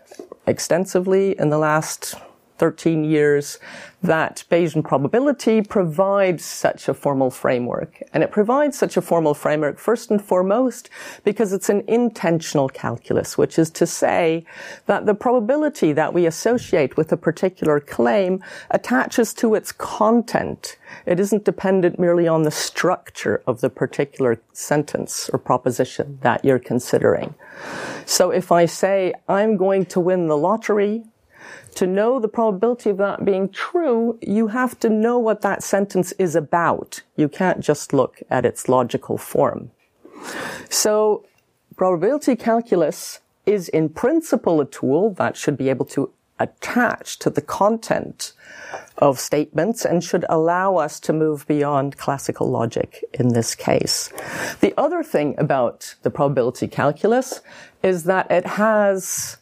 extensively 0.47 1.38
in 1.38 1.50
the 1.50 1.59
last 1.59 2.14
13 2.61 3.05
years 3.05 3.59
that 4.02 4.45
Bayesian 4.50 4.85
probability 4.85 5.62
provides 5.62 6.45
such 6.45 6.88
a 6.88 6.95
formal 6.95 7.31
framework. 7.31 8.02
And 8.12 8.23
it 8.23 8.31
provides 8.31 8.79
such 8.79 8.99
a 8.99 9.02
formal 9.02 9.33
framework 9.33 9.79
first 9.79 10.11
and 10.11 10.23
foremost 10.23 10.90
because 11.25 11.55
it's 11.55 11.71
an 11.71 11.85
intensional 11.88 12.69
calculus, 12.69 13.38
which 13.38 13.59
is 13.59 13.71
to 13.71 13.87
say 13.87 14.45
that 14.85 15.07
the 15.07 15.14
probability 15.14 15.95
that 15.95 16.12
we 16.12 16.26
associate 16.26 16.99
with 16.99 17.11
a 17.12 17.17
particular 17.17 17.81
claim 17.81 18.45
attaches 18.71 19.33
to 19.35 19.55
its 19.55 19.73
content. 19.73 20.76
It 21.07 21.19
isn't 21.19 21.45
dependent 21.45 21.99
merely 21.99 22.29
on 22.29 22.43
the 22.43 22.50
structure 22.50 23.43
of 23.47 23.62
the 23.62 23.71
particular 23.71 24.38
sentence 24.52 25.31
or 25.33 25.38
proposition 25.38 26.19
that 26.21 26.45
you're 26.45 26.59
considering. 26.59 27.35
So 28.05 28.31
if 28.31 28.52
I 28.52 28.67
say, 28.67 29.14
I'm 29.29 29.57
going 29.57 29.87
to 29.87 30.00
win 30.00 30.26
the 30.26 30.37
lottery, 30.37 31.05
to 31.75 31.87
know 31.87 32.21
the 32.21 32.28
probability 32.28 32.90
of 32.90 32.97
that 32.99 33.25
being 33.25 33.49
true, 33.49 34.19
you 34.21 34.49
have 34.49 34.78
to 34.80 34.88
know 34.88 35.19
what 35.19 35.42
that 35.42 35.62
sentence 35.62 36.12
is 36.12 36.35
about. 36.35 37.02
You 37.16 37.28
can't 37.28 37.61
just 37.61 37.92
look 37.92 38.23
at 38.30 38.45
its 38.45 38.69
logical 38.69 39.19
form. 39.19 39.71
So 40.69 41.25
probability 41.76 42.37
calculus 42.37 43.21
is 43.47 43.69
in 43.69 43.88
principle 43.88 44.61
a 44.61 44.66
tool 44.66 45.14
that 45.14 45.37
should 45.37 45.57
be 45.57 45.69
able 45.69 45.87
to 45.87 46.12
attach 46.38 47.19
to 47.19 47.30
the 47.30 47.42
content 47.42 48.33
of 48.99 49.21
statements 49.21 49.85
and 49.85 50.02
should 50.02 50.25
allow 50.28 50.76
us 50.76 50.99
to 51.00 51.12
move 51.12 51.47
beyond 51.47 51.97
classical 51.97 52.50
logic 52.50 53.04
in 53.14 53.28
this 53.28 53.54
case. 53.54 54.11
The 54.61 54.75
other 54.76 55.02
thing 55.02 55.35
about 55.38 55.95
the 56.02 56.11
probability 56.11 56.66
calculus 56.66 57.40
is 57.83 58.04
that 58.04 58.30
it 58.30 58.47
has 58.47 59.37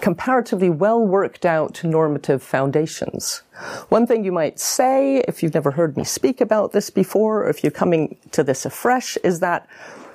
comparatively 0.00 0.70
well 0.70 1.04
worked 1.04 1.44
out 1.44 1.74
normative 1.84 2.42
foundations. 2.42 3.42
One 3.88 4.06
thing 4.06 4.24
you 4.24 4.32
might 4.32 4.58
say, 4.58 5.18
if 5.28 5.42
you've 5.42 5.54
never 5.54 5.70
heard 5.70 5.96
me 5.96 6.04
speak 6.04 6.40
about 6.40 6.72
this 6.72 6.90
before, 6.90 7.44
or 7.44 7.48
if 7.48 7.62
you're 7.62 7.70
coming 7.70 8.16
to 8.32 8.42
this 8.42 8.64
afresh, 8.64 9.16
is 9.24 9.40
that 9.40 9.68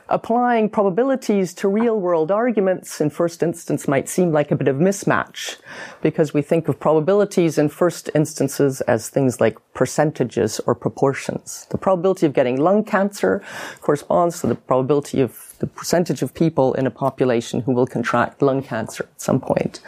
applying 0.10 0.70
probabilities 0.70 1.54
to 1.56 1.68
real 1.68 2.00
world 2.00 2.32
arguments 2.32 3.02
in 3.02 3.10
first 3.10 3.42
instance 3.42 3.88
might 3.88 4.08
seem 4.08 4.32
like 4.32 4.52
a 4.52 4.56
bit 4.56 4.68
of 4.68 4.76
mismatch 4.76 5.58
because 6.02 6.34
we 6.34 6.42
think 6.42 6.68
of 6.68 6.80
probabilities 6.80 7.58
in 7.58 7.70
first 7.70 8.10
instances 8.14 8.82
as 8.82 9.10
things 9.10 9.42
like 9.42 9.58
percentages 9.74 10.60
or 10.68 10.76
proportions. 10.76 11.66
The 11.72 11.78
probability 11.78 12.26
of 12.26 12.34
getting 12.34 12.58
lung 12.58 12.84
cancer 12.84 13.44
corresponds 13.82 14.42
to 14.42 14.48
the 14.48 14.56
probability 14.56 15.22
of 15.22 15.56
the 15.60 15.68
percentage 15.68 16.22
of 16.22 16.34
people 16.34 16.74
in 16.76 16.86
a 16.86 16.92
population 16.92 17.62
who 17.62 17.72
will 17.72 17.88
contract 17.88 18.42
lung 18.42 18.62
cancer 18.62 19.04
at 19.12 19.22
some 19.22 19.40
point. 19.40 19.82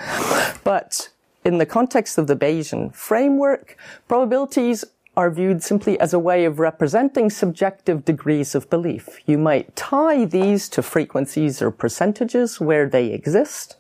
But 0.64 1.10
in 1.46 1.60
the 1.60 1.66
context 1.66 2.18
of 2.18 2.28
the 2.28 2.36
Bayesian 2.36 2.94
framework, 2.94 3.78
probabilities 4.08 4.84
are 5.18 5.32
viewed 5.32 5.64
simply 5.64 6.00
as 6.00 6.14
a 6.14 6.20
way 6.20 6.46
of 6.46 6.60
representing 6.60 7.28
subjective 7.32 8.06
degrees 8.06 8.54
of 8.54 8.70
belief. 8.70 9.20
You 9.26 9.40
might 9.40 9.76
tie 9.76 10.26
these 10.26 10.70
to 10.70 10.84
frequencies 10.84 11.60
or 11.60 11.72
percentages 11.72 12.62
where 12.62 12.88
they 12.88 13.08
exist, 13.08 13.78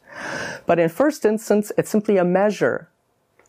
but 0.66 0.80
in 0.80 0.90
first 0.90 1.26
instance, 1.26 1.72
it's 1.78 1.92
simply 1.92 2.18
a 2.18 2.26
measure 2.26 2.90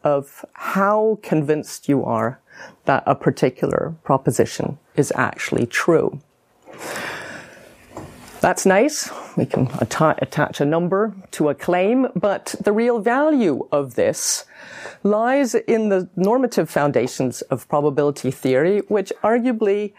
of 0.04 0.45
how 0.52 1.18
convinced 1.23 1.88
you 1.88 2.04
are 2.04 2.38
that 2.85 3.02
a 3.07 3.14
particular 3.14 3.95
proposition 4.04 4.78
is 4.95 5.11
actually 5.16 5.66
true. 5.66 6.21
That's 8.40 8.64
nice. 8.64 9.11
We 9.37 9.47
can 9.47 9.68
attach 9.80 10.61
a 10.61 10.64
number 10.64 11.14
to 11.33 11.49
a 11.49 11.54
claim, 11.54 12.09
but 12.14 12.54
the 12.61 12.73
real 12.73 13.00
value 13.00 13.66
of 13.73 13.97
this 13.97 14.45
lies 15.02 15.54
in 15.54 15.88
the 15.88 16.09
normative 16.14 16.71
foundations 16.71 17.42
of 17.42 17.68
probability 17.68 18.30
theory, 18.30 18.80
which 18.88 19.12
arguably 19.23 19.92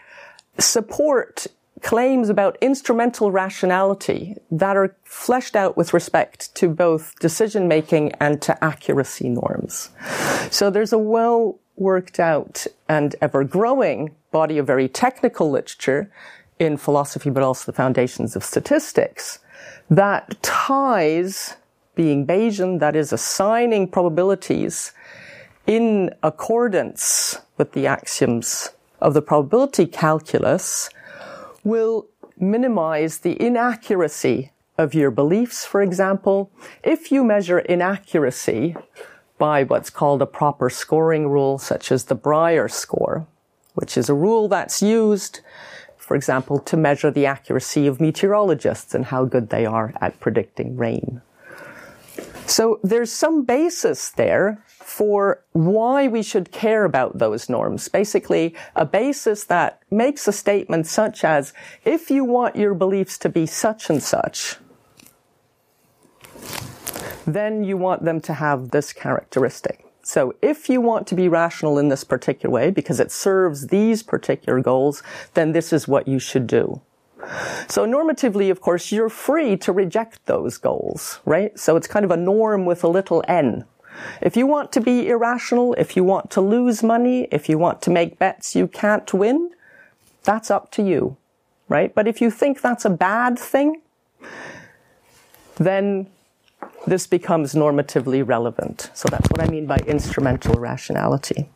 support 0.58 1.46
claims 1.82 2.28
about 2.28 2.56
instrumental 2.60 3.30
rationality 3.30 4.36
that 4.50 4.76
are 4.76 4.94
fleshed 5.04 5.56
out 5.56 5.76
with 5.76 5.94
respect 5.94 6.54
to 6.54 6.68
both 6.68 7.14
decision 7.20 7.68
making 7.68 8.12
and 8.20 8.40
to 8.42 8.64
accuracy 8.64 9.28
norms. 9.28 9.90
So 10.50 10.70
there's 10.70 10.92
a 10.92 10.98
well 10.98 11.58
worked 11.76 12.20
out 12.20 12.66
and 12.88 13.16
ever 13.22 13.42
growing 13.44 14.14
body 14.30 14.58
of 14.58 14.66
very 14.66 14.88
technical 14.88 15.50
literature 15.50 16.10
in 16.60 16.76
philosophy, 16.76 17.30
but 17.30 17.42
also 17.42 17.72
the 17.72 17.76
foundations 17.76 18.36
of 18.36 18.44
statistics 18.44 19.40
that 19.88 20.40
ties 20.42 21.56
being 21.96 22.26
Bayesian, 22.26 22.78
that 22.78 22.94
is 22.94 23.12
assigning 23.12 23.88
probabilities 23.88 24.92
in 25.66 26.14
accordance 26.22 27.38
with 27.56 27.72
the 27.72 27.86
axioms 27.86 28.70
of 29.00 29.14
the 29.14 29.22
probability 29.22 29.86
calculus 29.86 30.88
will 31.64 32.06
minimize 32.38 33.18
the 33.18 33.40
inaccuracy 33.42 34.52
of 34.78 34.94
your 34.94 35.10
beliefs, 35.10 35.64
for 35.64 35.82
example. 35.82 36.50
If 36.82 37.12
you 37.12 37.24
measure 37.24 37.58
inaccuracy 37.58 38.76
by 39.38 39.64
what's 39.64 39.90
called 39.90 40.22
a 40.22 40.26
proper 40.26 40.70
scoring 40.70 41.28
rule, 41.28 41.58
such 41.58 41.90
as 41.92 42.04
the 42.04 42.14
Brier 42.14 42.68
score, 42.68 43.26
which 43.74 43.96
is 43.96 44.08
a 44.08 44.14
rule 44.14 44.48
that's 44.48 44.82
used 44.82 45.40
for 46.10 46.16
example, 46.16 46.58
to 46.58 46.76
measure 46.76 47.12
the 47.12 47.24
accuracy 47.24 47.86
of 47.86 48.00
meteorologists 48.00 48.96
and 48.96 49.04
how 49.04 49.24
good 49.24 49.50
they 49.50 49.64
are 49.64 49.94
at 50.00 50.18
predicting 50.18 50.76
rain. 50.76 51.22
So 52.46 52.80
there's 52.82 53.12
some 53.12 53.44
basis 53.44 54.10
there 54.10 54.60
for 54.66 55.44
why 55.52 56.08
we 56.08 56.24
should 56.24 56.50
care 56.50 56.84
about 56.84 57.18
those 57.18 57.48
norms. 57.48 57.86
Basically, 57.86 58.56
a 58.74 58.84
basis 58.84 59.44
that 59.44 59.82
makes 59.88 60.26
a 60.26 60.32
statement 60.32 60.88
such 60.88 61.22
as, 61.22 61.52
if 61.84 62.10
you 62.10 62.24
want 62.24 62.56
your 62.56 62.74
beliefs 62.74 63.16
to 63.18 63.28
be 63.28 63.46
such 63.46 63.88
and 63.88 64.02
such, 64.02 64.56
then 67.24 67.62
you 67.62 67.76
want 67.76 68.04
them 68.04 68.20
to 68.22 68.34
have 68.34 68.72
this 68.72 68.92
characteristic. 68.92 69.86
So 70.02 70.34
if 70.42 70.68
you 70.68 70.80
want 70.80 71.06
to 71.08 71.14
be 71.14 71.28
rational 71.28 71.78
in 71.78 71.88
this 71.88 72.04
particular 72.04 72.52
way 72.52 72.70
because 72.70 73.00
it 73.00 73.12
serves 73.12 73.66
these 73.66 74.02
particular 74.02 74.60
goals, 74.60 75.02
then 75.34 75.52
this 75.52 75.72
is 75.72 75.86
what 75.86 76.08
you 76.08 76.18
should 76.18 76.46
do. 76.46 76.80
So 77.68 77.86
normatively, 77.86 78.50
of 78.50 78.60
course, 78.60 78.90
you're 78.90 79.10
free 79.10 79.56
to 79.58 79.72
reject 79.72 80.24
those 80.26 80.56
goals, 80.56 81.20
right? 81.24 81.56
So 81.58 81.76
it's 81.76 81.86
kind 81.86 82.04
of 82.04 82.10
a 82.10 82.16
norm 82.16 82.64
with 82.64 82.82
a 82.82 82.88
little 82.88 83.22
n. 83.28 83.64
If 84.22 84.36
you 84.36 84.46
want 84.46 84.72
to 84.72 84.80
be 84.80 85.08
irrational, 85.08 85.74
if 85.74 85.96
you 85.96 86.04
want 86.04 86.30
to 86.32 86.40
lose 86.40 86.82
money, 86.82 87.28
if 87.30 87.48
you 87.48 87.58
want 87.58 87.82
to 87.82 87.90
make 87.90 88.18
bets 88.18 88.56
you 88.56 88.66
can't 88.66 89.12
win, 89.12 89.50
that's 90.22 90.50
up 90.50 90.70
to 90.72 90.82
you, 90.82 91.16
right? 91.68 91.94
But 91.94 92.08
if 92.08 92.20
you 92.20 92.30
think 92.30 92.60
that's 92.60 92.84
a 92.84 92.90
bad 92.90 93.38
thing, 93.38 93.82
then 95.56 96.06
this 96.86 97.06
becomes 97.06 97.54
normatively 97.54 98.26
relevant. 98.26 98.90
So 98.94 99.08
that's 99.08 99.28
what 99.30 99.40
I 99.40 99.48
mean 99.48 99.66
by 99.66 99.78
instrumental 99.86 100.54
rationality. 100.54 101.48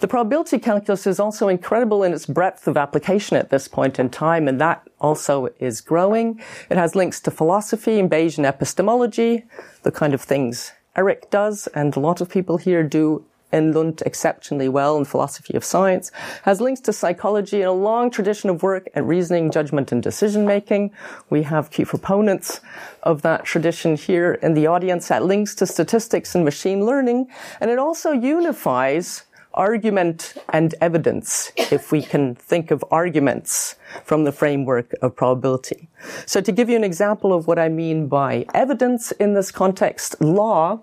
The 0.00 0.08
probability 0.08 0.58
calculus 0.58 1.06
is 1.06 1.20
also 1.20 1.48
incredible 1.48 2.02
in 2.02 2.14
its 2.14 2.24
breadth 2.24 2.66
of 2.66 2.78
application 2.78 3.36
at 3.36 3.50
this 3.50 3.68
point 3.68 3.98
in 3.98 4.08
time, 4.08 4.48
and 4.48 4.58
that 4.58 4.88
also 4.98 5.50
is 5.58 5.82
growing. 5.82 6.40
It 6.70 6.78
has 6.78 6.94
links 6.94 7.20
to 7.20 7.30
philosophy 7.30 7.98
and 7.98 8.10
Bayesian 8.10 8.48
epistemology, 8.48 9.44
the 9.82 9.92
kind 9.92 10.14
of 10.14 10.22
things 10.22 10.72
Erik 10.96 11.30
does, 11.30 11.66
and 11.74 11.94
a 11.94 12.00
lot 12.00 12.22
of 12.22 12.30
people 12.30 12.56
here 12.56 12.82
do 12.82 13.24
in 13.52 13.72
Lund 13.72 14.02
exceptionally 14.06 14.68
well 14.68 14.96
in 14.96 15.04
philosophy 15.04 15.54
of 15.56 15.64
science, 15.64 16.10
has 16.42 16.60
links 16.60 16.80
to 16.82 16.92
psychology 16.92 17.62
and 17.62 17.70
a 17.70 17.72
long 17.72 18.10
tradition 18.10 18.50
of 18.50 18.62
work 18.62 18.88
at 18.94 19.04
reasoning, 19.04 19.50
judgment, 19.50 19.92
and 19.92 20.02
decision 20.02 20.46
making. 20.46 20.92
We 21.28 21.42
have 21.44 21.70
key 21.70 21.84
proponents 21.84 22.60
of 23.02 23.22
that 23.22 23.44
tradition 23.44 23.96
here 23.96 24.34
in 24.42 24.54
the 24.54 24.66
audience 24.66 25.08
that 25.08 25.24
links 25.24 25.54
to 25.56 25.66
statistics 25.66 26.34
and 26.34 26.44
machine 26.44 26.84
learning. 26.84 27.28
And 27.60 27.70
it 27.70 27.78
also 27.78 28.12
unifies 28.12 29.24
argument 29.54 30.34
and 30.50 30.74
evidence, 30.80 31.50
if 31.56 31.90
we 31.90 32.02
can 32.02 32.34
think 32.36 32.70
of 32.70 32.84
arguments 32.90 33.74
from 34.04 34.24
the 34.24 34.32
framework 34.32 34.94
of 35.02 35.16
probability. 35.16 35.88
So 36.24 36.40
to 36.40 36.52
give 36.52 36.70
you 36.70 36.76
an 36.76 36.84
example 36.84 37.32
of 37.32 37.46
what 37.46 37.58
I 37.58 37.68
mean 37.68 38.06
by 38.06 38.46
evidence 38.54 39.10
in 39.12 39.34
this 39.34 39.50
context, 39.50 40.20
law 40.20 40.82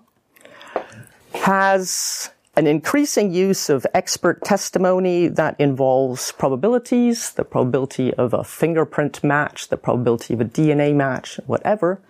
has 1.32 2.30
an 2.58 2.66
increasing 2.66 3.32
use 3.32 3.70
of 3.70 3.86
expert 3.94 4.42
testimony 4.42 5.28
that 5.28 5.54
involves 5.60 6.32
probabilities, 6.32 7.30
the 7.34 7.44
probability 7.44 8.12
of 8.14 8.34
a 8.34 8.42
fingerprint 8.42 9.22
match, 9.22 9.68
the 9.68 9.76
probability 9.76 10.34
of 10.34 10.40
a 10.40 10.44
DNA 10.44 10.92
match, 10.92 11.38
whatever. 11.46 12.02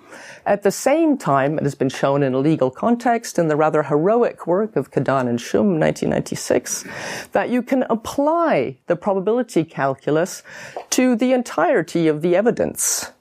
At 0.47 0.63
the 0.63 0.71
same 0.71 1.19
time, 1.19 1.59
it 1.59 1.65
has 1.65 1.75
been 1.75 1.91
shown 1.91 2.23
in 2.23 2.33
a 2.33 2.39
legal 2.39 2.71
context 2.71 3.39
in 3.39 3.49
the 3.49 3.57
rather 3.57 3.83
heroic 3.83 4.47
work 4.47 4.75
of 4.75 4.91
Kadane 4.91 5.29
and 5.29 5.39
Schum, 5.39 5.79
1996, 5.79 6.87
that 7.33 7.51
you 7.51 7.61
can 7.61 7.83
apply 7.91 8.79
the 8.87 8.97
probability 8.97 9.65
calculus 9.65 10.43
to 10.89 11.15
the 11.15 11.35
entirety 11.35 12.09
of 12.09 12.23
the 12.23 12.35
evidence 12.35 13.13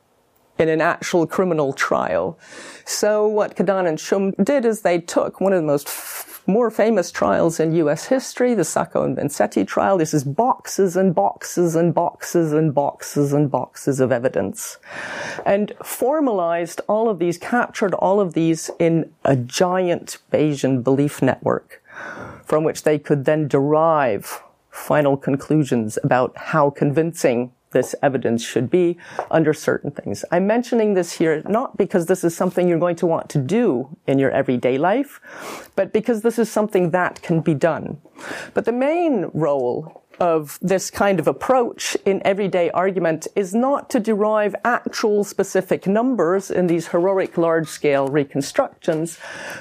in 0.58 0.70
an 0.70 0.80
actual 0.80 1.28
criminal 1.28 1.74
trial. 1.74 2.40
So 2.86 3.28
what 3.28 3.58
Kadane 3.58 3.86
and 3.86 3.98
Schum 3.98 4.34
did 4.44 4.64
is 4.64 4.82
they 4.82 5.00
took 5.00 5.42
one 5.42 5.52
of 5.52 5.62
the 5.62 5.68
most 5.68 5.90
more 6.48 6.72
famous 6.72 7.12
trials 7.12 7.60
in 7.60 7.74
US 7.74 8.06
history, 8.06 8.54
the 8.54 8.64
Sacco 8.64 9.04
and 9.04 9.18
Vanzetti 9.18 9.68
trial. 9.68 9.98
This 9.98 10.14
is 10.14 10.24
boxes 10.24 10.96
and 10.96 11.14
boxes 11.14 11.76
and 11.76 11.94
boxes 11.94 12.54
and 12.54 12.74
boxes 12.74 13.34
and 13.34 13.52
boxes 13.52 14.00
of 14.00 14.12
evidence. 14.12 14.78
And 15.46 15.74
formalized 15.84 16.80
all 16.88 17.10
of 17.10 17.20
these, 17.20 17.38
captured 17.38 17.94
all 17.94 18.22
of 18.22 18.34
these 18.34 18.72
in 18.80 19.12
a 19.26 19.36
giant 19.36 20.20
Bayesian 20.32 20.84
belief 20.84 21.22
network 21.22 21.84
from 22.46 22.64
which 22.64 22.84
they 22.84 22.98
could 22.98 23.26
then 23.26 23.48
derive 23.48 24.42
final 24.70 25.18
conclusions 25.18 25.98
about 26.04 26.38
how 26.38 26.70
convincing 26.70 27.52
this 27.78 27.94
evidence 28.02 28.42
should 28.44 28.70
be 28.70 28.98
under 29.30 29.54
certain 29.54 29.92
things. 29.92 30.26
I'm 30.32 30.48
mentioning 30.48 30.96
this 30.96 31.12
here 31.20 31.44
not 31.48 31.78
because 31.78 32.08
this 32.08 32.24
is 32.24 32.36
something 32.36 32.68
you're 32.68 32.86
going 32.88 33.02
to 33.04 33.06
want 33.06 33.30
to 33.36 33.40
do 33.60 33.64
in 34.08 34.18
your 34.18 34.32
everyday 34.32 34.78
life, 34.80 35.12
but 35.76 35.94
because 35.94 36.24
this 36.24 36.40
is 36.40 36.50
something 36.52 36.90
that 36.92 37.22
can 37.22 37.42
be 37.42 37.54
done. 37.54 37.86
But 38.56 38.66
the 38.66 38.72
main 38.72 39.30
role 39.34 40.04
of 40.20 40.58
this 40.60 40.90
kind 40.90 41.20
of 41.20 41.28
approach 41.28 41.96
in 42.04 42.26
everyday 42.26 42.72
argument 42.72 43.28
is 43.36 43.54
not 43.54 43.92
to 43.92 44.00
derive 44.00 44.56
actual 44.66 45.24
specific 45.24 45.86
numbers 45.86 46.50
in 46.50 46.66
these 46.66 46.88
heroic 46.88 47.38
large 47.38 47.68
scale 47.68 48.08
reconstructions, 48.08 49.20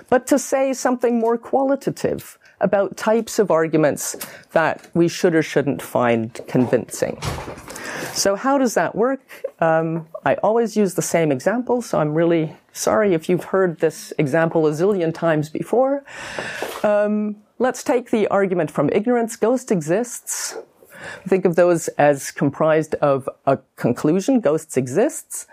but 0.09 0.27
to 0.27 0.39
say 0.39 0.73
something 0.73 1.19
more 1.19 1.37
qualitative 1.37 2.39
about 2.61 2.97
types 2.97 3.39
of 3.39 3.51
arguments 3.51 4.17
that 4.53 4.89
we 4.95 5.09
should 5.09 5.35
or 5.35 5.43
shouldn't 5.43 5.83
find 5.83 6.41
convincing. 6.49 7.21
So 8.13 8.35
how 8.35 8.57
does 8.57 8.75
that 8.75 8.95
work? 8.95 9.21
Um, 9.61 10.07
I 10.25 10.35
always 10.37 10.77
use 10.77 10.95
the 10.95 11.03
same 11.03 11.31
example, 11.31 11.83
so 11.83 11.99
I'm 11.99 12.15
really 12.15 12.57
sorry 12.73 13.15
if 13.15 13.29
you've 13.29 13.45
heard 13.45 13.81
this 13.81 14.13
example 14.19 14.67
a 14.67 14.71
zillion 14.71 15.13
times 15.13 15.51
before. 15.51 16.05
Um, 16.83 17.37
let's 17.59 17.83
take 17.83 18.11
the 18.11 18.27
argument 18.29 18.71
from 18.71 18.89
ignorance. 18.91 19.37
Ghost 19.37 19.71
exists. 19.71 20.57
Think 21.29 21.45
of 21.45 21.57
those 21.57 21.89
as 21.99 22.31
comprised 22.31 22.95
of 22.97 23.29
a 23.45 23.59
conclusion, 23.77 24.41
ghosts 24.41 24.77
exists, 24.77 25.47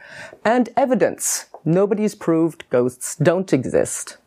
and 0.46 0.70
evidence. 0.78 1.48
Nobody's 1.66 2.16
proved 2.16 2.64
ghosts 2.70 3.16
don't 3.16 3.52
exist. 3.52 4.18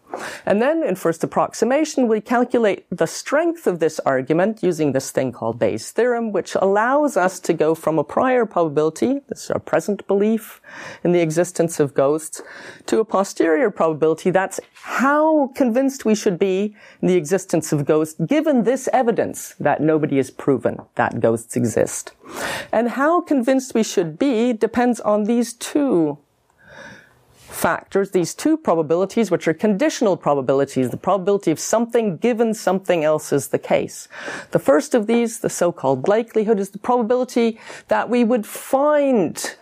And 0.44 0.62
then 0.62 0.82
in 0.82 0.94
first 0.94 1.24
approximation, 1.24 2.08
we 2.08 2.20
calculate 2.20 2.86
the 2.90 3.06
strength 3.06 3.66
of 3.66 3.80
this 3.80 3.98
argument 4.00 4.62
using 4.62 4.92
this 4.92 5.10
thing 5.10 5.32
called 5.32 5.58
Bayes' 5.58 5.90
theorem, 5.90 6.32
which 6.32 6.54
allows 6.54 7.16
us 7.16 7.40
to 7.40 7.52
go 7.52 7.74
from 7.74 7.98
a 7.98 8.04
prior 8.04 8.46
probability, 8.46 9.20
this 9.28 9.44
is 9.44 9.50
our 9.50 9.58
present 9.58 10.06
belief 10.06 10.60
in 11.02 11.12
the 11.12 11.20
existence 11.20 11.80
of 11.80 11.94
ghosts, 11.94 12.42
to 12.86 13.00
a 13.00 13.04
posterior 13.04 13.70
probability. 13.70 14.30
That's 14.30 14.60
how 14.74 15.48
convinced 15.54 16.04
we 16.04 16.14
should 16.14 16.38
be 16.38 16.76
in 17.02 17.08
the 17.08 17.16
existence 17.16 17.72
of 17.72 17.84
ghosts, 17.84 18.20
given 18.26 18.64
this 18.64 18.88
evidence 18.92 19.54
that 19.60 19.80
nobody 19.80 20.16
has 20.16 20.30
proven 20.30 20.78
that 20.94 21.20
ghosts 21.20 21.56
exist. 21.56 22.12
And 22.72 22.90
how 22.90 23.20
convinced 23.20 23.74
we 23.74 23.82
should 23.82 24.18
be 24.18 24.52
depends 24.52 25.00
on 25.00 25.24
these 25.24 25.52
two 25.52 26.18
factors, 27.56 28.10
these 28.10 28.34
two 28.34 28.56
probabilities, 28.56 29.30
which 29.30 29.48
are 29.48 29.54
conditional 29.54 30.16
probabilities, 30.16 30.90
the 30.90 30.96
probability 30.96 31.50
of 31.50 31.58
something 31.58 32.16
given 32.18 32.52
something 32.54 33.02
else 33.02 33.32
is 33.32 33.48
the 33.48 33.58
case. 33.58 34.08
The 34.50 34.58
first 34.58 34.94
of 34.94 35.06
these, 35.06 35.40
the 35.40 35.48
so-called 35.48 36.06
likelihood, 36.06 36.60
is 36.60 36.70
the 36.70 36.78
probability 36.78 37.58
that 37.88 38.10
we 38.10 38.22
would 38.24 38.46
find 38.46 39.56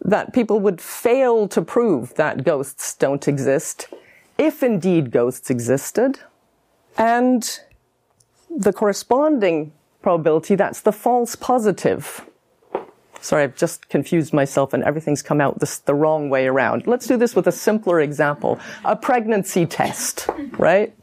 that 0.00 0.32
people 0.32 0.60
would 0.60 0.80
fail 0.80 1.48
to 1.48 1.60
prove 1.60 2.14
that 2.14 2.44
ghosts 2.44 2.94
don't 2.94 3.26
exist, 3.26 3.88
if 4.38 4.62
indeed 4.62 5.10
ghosts 5.10 5.50
existed. 5.50 6.20
And 6.96 7.60
the 8.48 8.72
corresponding 8.72 9.72
probability, 10.02 10.54
that's 10.54 10.80
the 10.80 10.92
false 10.92 11.34
positive 11.34 12.27
Sorry, 13.20 13.42
I've 13.42 13.56
just 13.56 13.88
confused 13.88 14.32
myself 14.32 14.72
and 14.72 14.82
everything's 14.84 15.22
come 15.22 15.40
out 15.40 15.58
this, 15.58 15.78
the 15.78 15.94
wrong 15.94 16.30
way 16.30 16.46
around. 16.46 16.86
Let's 16.86 17.06
do 17.06 17.16
this 17.16 17.34
with 17.34 17.46
a 17.46 17.52
simpler 17.52 18.00
example. 18.00 18.60
A 18.84 18.94
pregnancy 18.94 19.66
test, 19.66 20.28
right? 20.52 20.94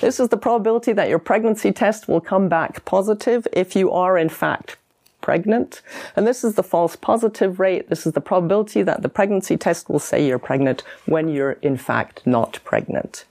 This 0.00 0.18
is 0.18 0.30
the 0.30 0.36
probability 0.36 0.92
that 0.92 1.08
your 1.08 1.18
pregnancy 1.18 1.72
test 1.72 2.08
will 2.08 2.20
come 2.20 2.48
back 2.48 2.84
positive 2.84 3.46
if 3.52 3.76
you 3.76 3.92
are 3.92 4.16
in 4.16 4.28
fact 4.28 4.76
pregnant. 5.20 5.82
And 6.16 6.26
this 6.26 6.42
is 6.42 6.54
the 6.54 6.62
false 6.62 6.96
positive 6.96 7.60
rate. 7.60 7.88
This 7.88 8.06
is 8.06 8.12
the 8.12 8.20
probability 8.20 8.82
that 8.82 9.02
the 9.02 9.08
pregnancy 9.08 9.56
test 9.56 9.88
will 9.88 9.98
say 9.98 10.26
you're 10.26 10.38
pregnant 10.38 10.82
when 11.06 11.28
you're 11.28 11.52
in 11.62 11.76
fact 11.76 12.26
not 12.26 12.58
pregnant. 12.64 13.24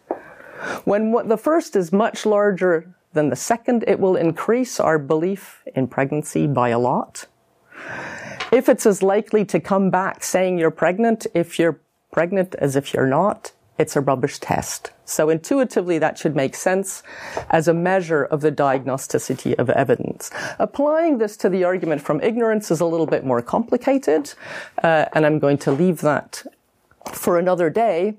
When 0.86 1.12
what 1.12 1.28
the 1.28 1.38
first 1.38 1.76
is 1.76 1.92
much 1.92 2.26
larger 2.26 2.94
than 3.14 3.30
the 3.30 3.36
second, 3.36 3.84
it 3.88 4.00
will 4.00 4.16
increase 4.16 4.80
our 4.80 4.98
belief 4.98 5.64
in 5.76 5.88
pregnancy 5.88 6.48
by 6.48 6.70
a 6.70 6.80
lot. 6.80 7.26
If 8.52 8.68
it's 8.68 8.86
as 8.86 9.02
likely 9.02 9.46
to 9.46 9.60
come 9.60 9.90
back 9.90 10.24
saying 10.24 10.58
you're 10.58 10.72
pregnant 10.72 11.26
if 11.34 11.58
you're 11.58 11.80
pregnant 12.12 12.54
as 12.56 12.76
if 12.76 12.94
you're 12.94 13.08
not, 13.08 13.54
it's 13.78 13.96
a 13.96 14.02
rubbish 14.02 14.40
test. 14.40 14.92
So 15.06 15.30
intuitively 15.30 15.98
that 16.00 16.18
should 16.18 16.36
make 16.36 16.56
sense 16.56 17.02
as 17.50 17.68
a 17.68 17.74
measure 17.74 18.24
of 18.26 18.42
the 18.42 18.52
diagnosticity 18.52 19.58
of 19.58 19.70
evidence. 19.70 20.30
Applying 20.60 21.18
this 21.18 21.36
to 21.38 21.50
the 21.50 21.64
argument 21.64 22.02
from 22.02 22.22
ignorance 22.22 22.72
is 22.72 22.80
a 22.80 22.86
little 22.86 23.08
bit 23.08 23.26
more 23.26 23.42
complicated, 23.42 24.34
uh, 24.84 25.06
and 25.14 25.26
I'm 25.26 25.40
going 25.40 25.58
to 25.60 25.72
leave 25.72 26.02
that 26.02 26.44
for 27.14 27.40
another 27.40 27.70
day. 27.70 28.16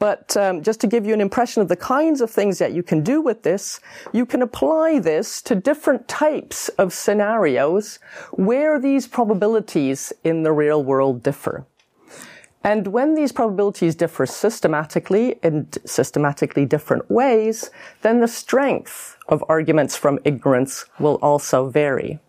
But 0.00 0.34
um, 0.34 0.62
just 0.62 0.80
to 0.80 0.86
give 0.86 1.04
you 1.04 1.12
an 1.12 1.20
impression 1.20 1.60
of 1.60 1.68
the 1.68 1.76
kinds 1.76 2.22
of 2.22 2.30
things 2.30 2.58
that 2.58 2.72
you 2.72 2.82
can 2.82 3.02
do 3.02 3.20
with 3.20 3.42
this, 3.42 3.80
you 4.12 4.24
can 4.24 4.40
apply 4.40 4.98
this 4.98 5.42
to 5.42 5.54
different 5.54 6.08
types 6.08 6.70
of 6.70 6.94
scenarios 6.94 7.98
where 8.32 8.80
these 8.80 9.06
probabilities 9.06 10.10
in 10.24 10.42
the 10.42 10.52
real 10.52 10.82
world 10.82 11.22
differ. 11.22 11.66
And 12.64 12.88
when 12.88 13.14
these 13.14 13.30
probabilities 13.30 13.94
differ 13.94 14.24
systematically 14.24 15.38
in 15.42 15.68
systematically 15.84 16.64
different 16.64 17.10
ways, 17.10 17.70
then 18.00 18.20
the 18.20 18.28
strength 18.28 19.18
of 19.28 19.44
arguments 19.50 19.96
from 19.96 20.18
ignorance 20.24 20.86
will 20.98 21.16
also 21.16 21.68
vary. 21.68 22.20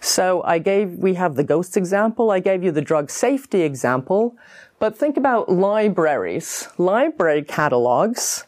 So 0.00 0.42
I 0.44 0.58
gave, 0.58 0.92
we 0.98 1.14
have 1.14 1.36
the 1.36 1.44
ghosts 1.44 1.76
example, 1.76 2.30
I 2.30 2.40
gave 2.40 2.64
you 2.64 2.72
the 2.72 2.82
drug 2.82 3.10
safety 3.10 3.62
example, 3.62 4.34
but 4.82 4.98
think 4.98 5.16
about 5.16 5.48
libraries. 5.48 6.66
Library 6.76 7.44
catalogs 7.44 8.42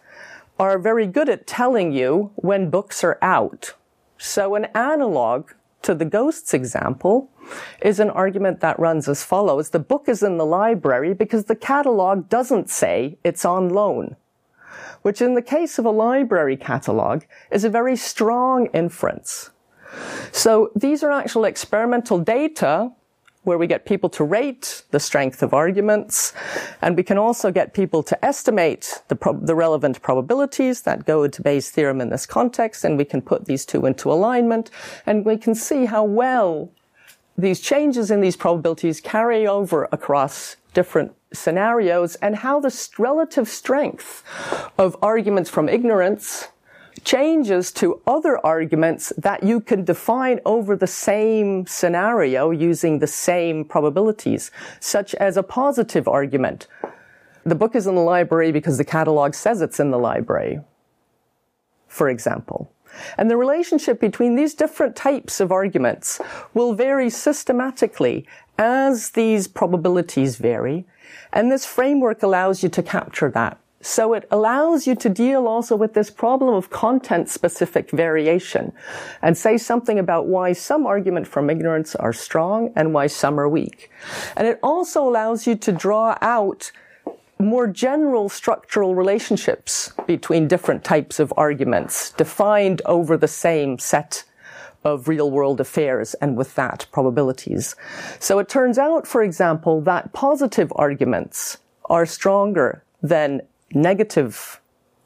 are 0.59 0.81
very 0.81 1.07
good 1.07 1.29
at 1.29 1.47
telling 1.47 1.93
you 1.93 2.33
when 2.35 2.71
books 2.71 3.05
are 3.05 3.21
out. 3.23 3.75
So 4.19 4.57
an 4.57 4.65
analog 4.75 5.53
to 5.83 5.95
the 5.95 6.05
ghosts 6.05 6.53
example 6.53 7.31
is 7.81 8.01
an 8.01 8.11
argument 8.11 8.59
that 8.63 8.81
runs 8.81 9.09
as 9.09 9.23
follows. 9.23 9.71
The 9.71 9.79
book 9.79 10.09
is 10.09 10.25
in 10.25 10.37
the 10.37 10.45
library 10.45 11.15
because 11.15 11.45
the 11.45 11.55
catalog 11.55 12.29
doesn't 12.29 12.69
say 12.69 13.17
it's 13.23 13.45
on 13.45 13.69
loan, 13.69 14.17
which 15.03 15.23
in 15.23 15.35
the 15.35 15.49
case 15.57 15.79
of 15.79 15.85
a 15.85 15.91
library 15.91 16.57
catalog 16.57 17.23
is 17.53 17.63
a 17.63 17.71
very 17.71 17.95
strong 17.95 18.67
inference. 18.75 19.53
So 20.33 20.73
these 20.75 21.05
are 21.05 21.13
actual 21.13 21.45
experimental 21.45 22.19
data 22.19 22.91
where 23.45 23.59
we 23.59 23.67
get 23.67 23.87
people 23.87 24.09
to 24.11 24.25
rate 24.25 24.83
the 24.91 24.99
strength 24.99 25.43
of 25.43 25.55
arguments, 25.55 26.33
and 26.83 26.97
we 26.97 27.03
can 27.03 27.19
also 27.19 27.51
get 27.51 27.75
people 27.75 28.03
to 28.03 28.25
estimate 28.25 29.03
the, 29.09 29.39
the, 29.43 29.55
relevant 29.55 30.03
probabilities 30.03 30.83
that 30.83 31.05
go 31.05 31.23
into 31.23 31.43
Bayes' 31.43 31.71
theorem 31.71 32.01
in 32.01 32.09
this 32.09 32.27
context, 32.27 32.85
and 32.85 32.99
we 32.99 33.05
can 33.05 33.23
put 33.23 33.45
these 33.45 33.65
two 33.65 33.87
into 33.87 34.11
alignment, 34.11 34.71
and 35.07 35.25
we 35.25 35.37
can 35.37 35.55
see 35.55 35.85
how 35.85 36.03
well 36.05 36.71
these 37.37 37.61
changes 37.61 38.11
in 38.11 38.21
these 38.21 38.37
probabilities 38.37 39.01
carry 39.01 39.47
over 39.47 39.89
across 39.93 40.57
different 40.73 41.15
scenarios, 41.33 42.15
and 42.17 42.37
how 42.37 42.61
the 42.61 42.89
relative 42.99 43.49
strength 43.49 44.23
of 44.79 44.97
arguments 45.03 45.51
from 45.51 45.69
ignorance 45.69 46.49
changes 47.05 47.73
to 47.73 48.01
other 48.07 48.45
arguments 48.45 49.13
that 49.17 49.43
you 49.43 49.61
can 49.61 49.85
define 49.85 50.41
over 50.45 50.77
the 50.77 50.87
same 50.87 51.67
scenario 51.67 52.51
using 52.51 52.99
the 52.99 53.07
same 53.07 53.65
probabilities, 53.65 54.51
such 54.81 55.15
as 55.17 55.37
a 55.37 55.43
positive 55.43 56.09
argument. 56.09 56.67
The 57.45 57.55
book 57.55 57.75
is 57.75 57.87
in 57.87 57.95
the 57.95 58.01
library 58.01 58.53
because 58.53 58.79
the 58.79 58.85
catalog 58.85 59.35
says 59.35 59.61
it's 59.61 59.81
in 59.81 59.91
the 59.91 59.99
library, 59.99 60.61
for 61.89 62.09
example. 62.09 62.71
And 63.19 63.31
the 63.31 63.37
relationship 63.37 64.01
between 64.01 64.37
these 64.37 64.55
different 64.55 64.97
types 64.97 65.41
of 65.41 65.53
arguments 65.53 66.21
will 66.55 66.75
vary 66.75 67.11
systematically 67.11 68.27
as 68.57 69.11
these 69.11 69.49
probabilities 69.49 70.37
vary. 70.37 70.87
And 71.33 71.51
this 71.51 71.67
framework 71.67 72.23
allows 72.23 72.63
you 72.63 72.69
to 72.71 72.83
capture 72.83 73.31
that. 73.31 73.59
So 73.85 74.15
it 74.15 74.27
allows 74.31 74.87
you 74.87 74.95
to 74.95 75.11
deal 75.11 75.47
also 75.47 75.77
with 75.77 75.93
this 75.93 76.09
problem 76.09 76.55
of 76.55 76.71
content 76.71 77.29
specific 77.29 77.91
variation 77.91 78.73
and 79.21 79.37
say 79.37 79.59
something 79.59 79.99
about 79.99 80.27
why 80.27 80.55
some 80.55 80.87
argument 80.87 81.27
from 81.27 81.51
ignorance 81.51 81.95
are 81.95 82.15
strong 82.15 82.73
and 82.77 82.95
why 82.95 83.09
some 83.09 83.39
are 83.39 83.49
weak. 83.49 83.91
And 84.39 84.49
it 84.49 84.59
also 84.63 85.07
allows 85.07 85.47
you 85.47 85.55
to 85.57 85.71
draw 85.71 86.17
out 86.23 86.73
more 87.39 87.67
general 87.67 88.31
structural 88.31 88.95
relationships 88.95 89.93
between 90.07 90.49
different 90.49 90.83
types 90.83 91.21
of 91.21 91.31
arguments 91.37 92.11
defined 92.13 92.81
over 92.87 93.19
the 93.19 93.29
same 93.29 93.79
set 93.79 94.25
of 94.83 95.09
real 95.09 95.31
world 95.31 95.61
affairs 95.61 96.15
and 96.23 96.39
with 96.39 96.55
that 96.55 96.87
probabilities. 96.91 97.77
So 98.19 98.39
it 98.39 98.49
turns 98.49 98.79
out, 98.79 99.07
for 99.07 99.23
example, 99.23 99.83
that 99.83 100.15
positive 100.15 100.73
arguments 100.75 101.59
are 101.91 102.07
stronger 102.07 102.83
than 103.03 103.43
negative 103.75 104.61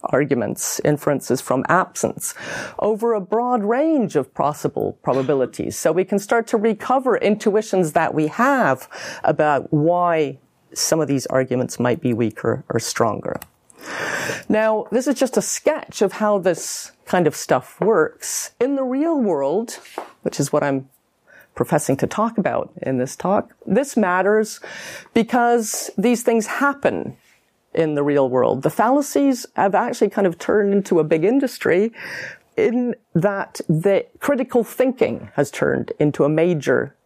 arguments, 0.04 0.80
inferences 0.84 1.40
from 1.40 1.64
absence 1.68 2.34
over 2.78 3.14
a 3.14 3.20
broad 3.20 3.62
range 3.64 4.16
of 4.16 4.32
possible 4.34 4.98
probabilities. 5.02 5.76
So 5.76 5.92
we 5.92 6.04
can 6.04 6.18
start 6.18 6.46
to 6.48 6.56
recover 6.56 7.16
intuitions 7.16 7.92
that 7.92 8.14
we 8.14 8.28
have 8.28 8.88
about 9.24 9.72
why 9.72 10.38
some 10.72 11.00
of 11.00 11.08
these 11.08 11.26
arguments 11.26 11.80
might 11.80 12.00
be 12.00 12.12
weaker 12.12 12.64
or 12.68 12.78
stronger. 12.78 13.40
Now, 14.48 14.86
this 14.90 15.06
is 15.06 15.14
just 15.14 15.36
a 15.36 15.42
sketch 15.42 16.02
of 16.02 16.12
how 16.12 16.38
this 16.38 16.92
kind 17.06 17.26
of 17.26 17.34
stuff 17.34 17.80
works. 17.80 18.52
In 18.60 18.76
the 18.76 18.84
real 18.84 19.18
world, 19.18 19.78
which 20.22 20.38
is 20.38 20.52
what 20.52 20.62
I'm 20.62 20.88
professing 21.54 21.96
to 21.96 22.06
talk 22.06 22.38
about 22.38 22.70
in 22.82 22.98
this 22.98 23.16
talk, 23.16 23.54
this 23.66 23.96
matters 23.96 24.60
because 25.14 25.90
these 25.98 26.22
things 26.22 26.46
happen 26.46 27.16
in 27.78 27.94
the 27.94 28.02
real 28.02 28.28
world. 28.28 28.62
The 28.62 28.70
fallacies 28.70 29.46
have 29.54 29.74
actually 29.74 30.10
kind 30.10 30.26
of 30.26 30.38
turned 30.38 30.74
into 30.74 30.98
a 30.98 31.04
big 31.04 31.24
industry 31.24 31.92
in 32.56 32.96
that 33.14 33.60
the 33.68 34.04
critical 34.18 34.64
thinking 34.64 35.30
has 35.34 35.50
turned 35.50 35.92
into 36.00 36.24
a 36.24 36.28
major 36.28 36.96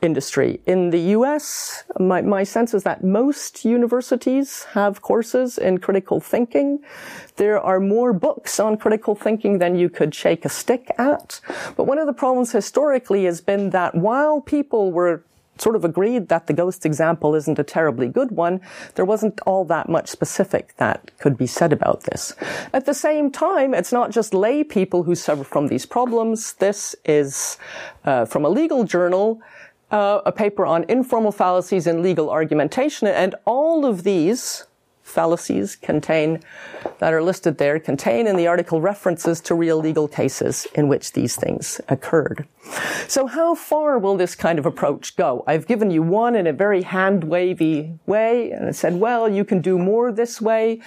industry. 0.00 0.60
In 0.66 0.90
the 0.90 1.00
US, 1.16 1.82
my, 1.98 2.22
my 2.22 2.44
sense 2.44 2.72
is 2.72 2.84
that 2.84 3.02
most 3.02 3.64
universities 3.64 4.64
have 4.74 5.02
courses 5.02 5.58
in 5.58 5.78
critical 5.78 6.20
thinking. 6.20 6.78
There 7.34 7.60
are 7.60 7.80
more 7.80 8.12
books 8.12 8.60
on 8.60 8.76
critical 8.76 9.16
thinking 9.16 9.58
than 9.58 9.74
you 9.74 9.88
could 9.88 10.14
shake 10.14 10.44
a 10.44 10.48
stick 10.48 10.92
at. 10.96 11.40
But 11.76 11.84
one 11.84 11.98
of 11.98 12.06
the 12.06 12.12
problems 12.12 12.52
historically 12.52 13.24
has 13.24 13.40
been 13.40 13.70
that 13.70 13.96
while 13.96 14.40
people 14.40 14.92
were 14.92 15.24
sort 15.60 15.76
of 15.76 15.84
agreed 15.84 16.28
that 16.28 16.46
the 16.46 16.52
ghost 16.52 16.86
example 16.86 17.34
isn't 17.34 17.58
a 17.58 17.64
terribly 17.64 18.08
good 18.08 18.30
one, 18.30 18.60
there 18.94 19.04
wasn't 19.04 19.40
all 19.46 19.64
that 19.64 19.88
much 19.88 20.08
specific 20.08 20.76
that 20.76 21.10
could 21.18 21.36
be 21.36 21.46
said 21.46 21.72
about 21.72 22.02
this. 22.02 22.34
At 22.72 22.86
the 22.86 22.94
same 22.94 23.30
time, 23.30 23.74
it's 23.74 23.92
not 23.92 24.10
just 24.10 24.34
lay 24.34 24.64
people 24.64 25.02
who 25.02 25.14
suffer 25.14 25.44
from 25.44 25.68
these 25.68 25.86
problems. 25.86 26.54
This 26.54 26.94
is 27.04 27.58
uh, 28.04 28.24
from 28.24 28.44
a 28.44 28.48
legal 28.48 28.84
journal. 28.84 29.40
Uh, 29.90 30.20
a 30.26 30.32
paper 30.32 30.66
on 30.66 30.84
informal 30.86 31.32
fallacies 31.32 31.86
in 31.86 32.02
legal 32.02 32.28
argumentation, 32.28 33.08
and 33.08 33.34
all 33.46 33.86
of 33.86 34.02
these 34.04 34.67
fallacies 35.08 35.74
contain, 35.76 36.40
that 36.98 37.12
are 37.12 37.22
listed 37.22 37.58
there, 37.58 37.80
contain 37.80 38.26
in 38.26 38.36
the 38.36 38.46
article 38.46 38.80
references 38.80 39.40
to 39.40 39.54
real 39.54 39.78
legal 39.78 40.06
cases 40.06 40.66
in 40.74 40.88
which 40.88 41.12
these 41.12 41.36
things 41.36 41.80
occurred. 41.88 42.46
So 43.08 43.26
how 43.26 43.54
far 43.54 43.98
will 43.98 44.16
this 44.16 44.34
kind 44.34 44.58
of 44.58 44.66
approach 44.66 45.16
go? 45.16 45.42
I've 45.46 45.66
given 45.66 45.90
you 45.90 46.02
one 46.02 46.36
in 46.36 46.46
a 46.46 46.52
very 46.52 46.82
hand 46.82 47.24
wavy 47.24 47.98
way, 48.06 48.50
and 48.50 48.66
I 48.66 48.72
said, 48.72 49.00
well, 49.00 49.28
you 49.28 49.44
can 49.44 49.60
do 49.60 49.78
more 49.78 50.12
this 50.12 50.40
way. 50.40 50.80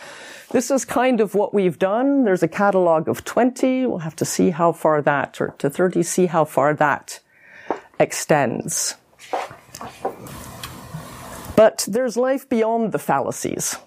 This 0.51 0.69
is 0.69 0.85
kind 0.85 1.19
of 1.19 1.33
what 1.33 1.53
we've 1.53 1.79
done. 1.79 2.23
There's 2.23 2.43
a 2.43 2.47
catalog 2.47 3.07
of 3.07 3.25
20. 3.25 3.85
We'll 3.87 3.99
have 3.99 4.15
to 4.17 4.25
see 4.25 4.51
how 4.51 4.71
far 4.71 5.01
that, 5.01 5.41
or 5.41 5.55
to 5.57 5.69
30, 5.69 6.03
see 6.03 6.27
how 6.27 6.45
far 6.45 6.73
that 6.75 7.19
extends. 7.99 8.95
But 11.55 11.85
there's 11.87 12.17
life 12.17 12.47
beyond 12.49 12.91
the 12.91 12.99
fallacies. 12.99 13.77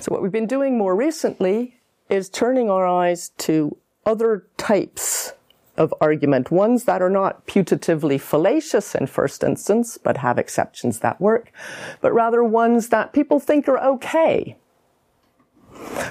So 0.00 0.12
what 0.12 0.22
we've 0.22 0.32
been 0.32 0.46
doing 0.46 0.78
more 0.78 0.94
recently 0.94 1.80
is 2.08 2.28
turning 2.28 2.70
our 2.70 2.86
eyes 2.86 3.30
to 3.38 3.76
other 4.06 4.46
types 4.56 5.32
of 5.76 5.94
argument, 6.00 6.50
ones 6.50 6.84
that 6.84 7.00
are 7.00 7.10
not 7.10 7.46
putatively 7.46 8.20
fallacious 8.20 8.94
in 8.94 9.06
first 9.06 9.44
instance, 9.44 9.96
but 9.96 10.18
have 10.18 10.38
exceptions 10.38 10.98
that 11.00 11.20
work, 11.20 11.52
but 12.00 12.12
rather 12.12 12.42
ones 12.42 12.88
that 12.88 13.12
people 13.12 13.38
think 13.38 13.68
are 13.68 13.78
okay. 13.78 14.56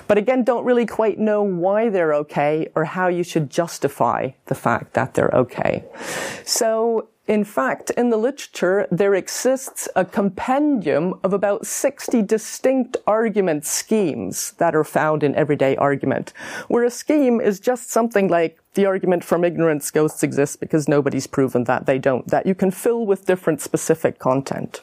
But 0.07 0.17
again, 0.17 0.43
don't 0.43 0.63
really 0.63 0.85
quite 0.85 1.19
know 1.19 1.43
why 1.43 1.89
they're 1.89 2.13
okay 2.13 2.69
or 2.75 2.85
how 2.85 3.09
you 3.09 3.23
should 3.23 3.49
justify 3.49 4.31
the 4.45 4.55
fact 4.55 4.93
that 4.93 5.13
they're 5.13 5.33
okay. 5.33 5.83
So 6.45 7.09
in 7.27 7.43
fact, 7.43 7.89
in 7.91 8.09
the 8.09 8.17
literature, 8.17 8.87
there 8.89 9.13
exists 9.13 9.89
a 9.97 10.05
compendium 10.05 11.19
of 11.23 11.33
about 11.33 11.67
60 11.67 12.21
distinct 12.21 12.95
argument 13.05 13.65
schemes 13.65 14.53
that 14.53 14.73
are 14.73 14.85
found 14.85 15.23
in 15.23 15.35
everyday 15.35 15.75
argument, 15.75 16.31
where 16.69 16.85
a 16.85 16.89
scheme 16.89 17.41
is 17.41 17.59
just 17.59 17.91
something 17.91 18.29
like 18.29 18.59
the 18.75 18.85
argument 18.85 19.25
from 19.25 19.43
ignorance 19.43 19.91
ghosts 19.91 20.23
exist 20.23 20.61
because 20.61 20.87
nobody's 20.87 21.27
proven 21.27 21.65
that 21.65 21.85
they 21.85 21.99
don't, 21.99 22.27
that 22.27 22.45
you 22.45 22.55
can 22.55 22.71
fill 22.71 23.05
with 23.05 23.25
different 23.25 23.59
specific 23.59 24.19
content. 24.19 24.81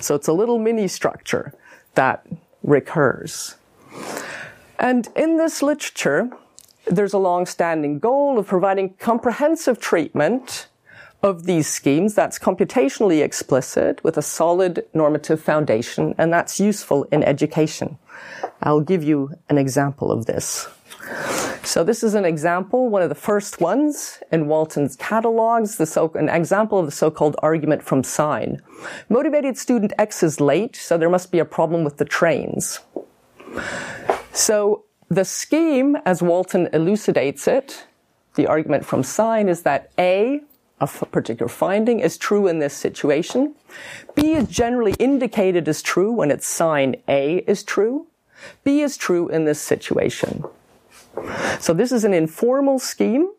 So 0.00 0.14
it's 0.14 0.28
a 0.28 0.34
little 0.34 0.58
mini 0.58 0.86
structure 0.86 1.54
that 1.94 2.26
recurs. 2.62 3.56
And 4.78 5.08
in 5.16 5.38
this 5.38 5.62
literature, 5.62 6.30
there's 6.86 7.12
a 7.12 7.18
long-standing 7.18 8.00
goal 8.00 8.38
of 8.38 8.46
providing 8.46 8.94
comprehensive 8.94 9.80
treatment 9.80 10.66
of 11.22 11.44
these 11.44 11.68
schemes 11.68 12.14
that's 12.14 12.38
computationally 12.38 13.22
explicit 13.22 14.02
with 14.02 14.16
a 14.16 14.22
solid 14.22 14.86
normative 14.94 15.40
foundation, 15.40 16.14
and 16.16 16.32
that's 16.32 16.58
useful 16.58 17.04
in 17.12 17.22
education. 17.22 17.98
I'll 18.62 18.80
give 18.80 19.04
you 19.04 19.34
an 19.48 19.58
example 19.58 20.10
of 20.10 20.26
this. 20.26 20.68
So 21.62 21.84
this 21.84 22.02
is 22.02 22.14
an 22.14 22.24
example, 22.24 22.88
one 22.88 23.02
of 23.02 23.08
the 23.08 23.14
first 23.14 23.60
ones 23.60 24.22
in 24.32 24.46
Walton's 24.46 24.96
catalogs, 24.96 25.76
the 25.76 25.86
so, 25.86 26.10
an 26.14 26.28
example 26.28 26.78
of 26.78 26.86
the 26.86 26.92
so-called 26.92 27.36
argument 27.42 27.82
from 27.82 28.02
sign. 28.02 28.62
Motivated 29.08 29.58
student 29.58 29.92
X 29.98 30.22
is 30.22 30.40
late, 30.40 30.74
so 30.76 30.96
there 30.96 31.10
must 31.10 31.30
be 31.30 31.38
a 31.38 31.44
problem 31.44 31.84
with 31.84 31.98
the 31.98 32.04
trains. 32.04 32.80
So 34.32 34.84
the 35.08 35.24
scheme, 35.24 35.96
as 36.06 36.22
Walton 36.22 36.68
elucidates 36.72 37.46
it, 37.46 37.86
the 38.36 38.46
argument 38.46 38.84
from 38.86 39.02
sign 39.02 39.48
is 39.48 39.62
that 39.62 39.90
A, 39.98 40.40
a 40.80 40.86
particular 40.86 41.48
finding, 41.48 42.00
is 42.00 42.16
true 42.16 42.46
in 42.46 42.58
this 42.58 42.74
situation. 42.74 43.54
B 44.14 44.32
is 44.32 44.48
generally 44.48 44.94
indicated 44.98 45.68
as 45.68 45.82
true 45.82 46.12
when 46.12 46.30
its 46.30 46.46
sign 46.46 46.96
A 47.08 47.38
is 47.46 47.62
true. 47.62 48.06
B 48.64 48.80
is 48.80 48.96
true 48.96 49.28
in 49.28 49.44
this 49.44 49.60
situation. 49.60 50.44
So 51.58 51.74
this 51.74 51.92
is 51.92 52.04
an 52.04 52.14
informal 52.14 52.78
scheme 52.78 53.32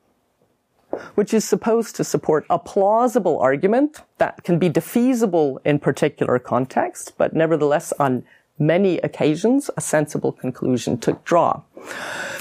which 1.15 1.33
is 1.33 1.45
supposed 1.45 1.95
to 1.95 2.03
support 2.03 2.45
a 2.49 2.59
plausible 2.59 3.39
argument 3.39 4.01
that 4.17 4.43
can 4.43 4.59
be 4.59 4.69
defeasible 4.69 5.57
in 5.63 5.79
particular 5.79 6.37
context, 6.37 7.13
but 7.17 7.33
nevertheless 7.33 7.93
on 7.93 8.23
many 8.59 8.97
occasions 8.99 9.69
a 9.75 9.81
sensible 9.81 10.31
conclusion 10.31 10.97
to 10.99 11.17
draw. 11.23 11.61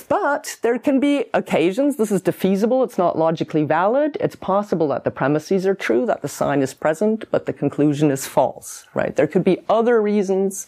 But 0.08 0.58
there 0.62 0.78
can 0.78 0.98
be 0.98 1.26
occasions, 1.32 1.96
this 1.96 2.10
is 2.10 2.20
defeasible, 2.20 2.84
it's 2.84 2.98
not 2.98 3.16
logically 3.16 3.64
valid, 3.64 4.16
it's 4.20 4.34
possible 4.34 4.88
that 4.88 5.04
the 5.04 5.10
premises 5.10 5.66
are 5.66 5.74
true, 5.74 6.04
that 6.06 6.20
the 6.20 6.28
sign 6.28 6.62
is 6.62 6.74
present, 6.74 7.24
but 7.30 7.46
the 7.46 7.52
conclusion 7.52 8.10
is 8.10 8.26
false, 8.26 8.86
right? 8.92 9.14
There 9.14 9.28
could 9.28 9.44
be 9.44 9.62
other 9.68 10.02
reasons 10.02 10.66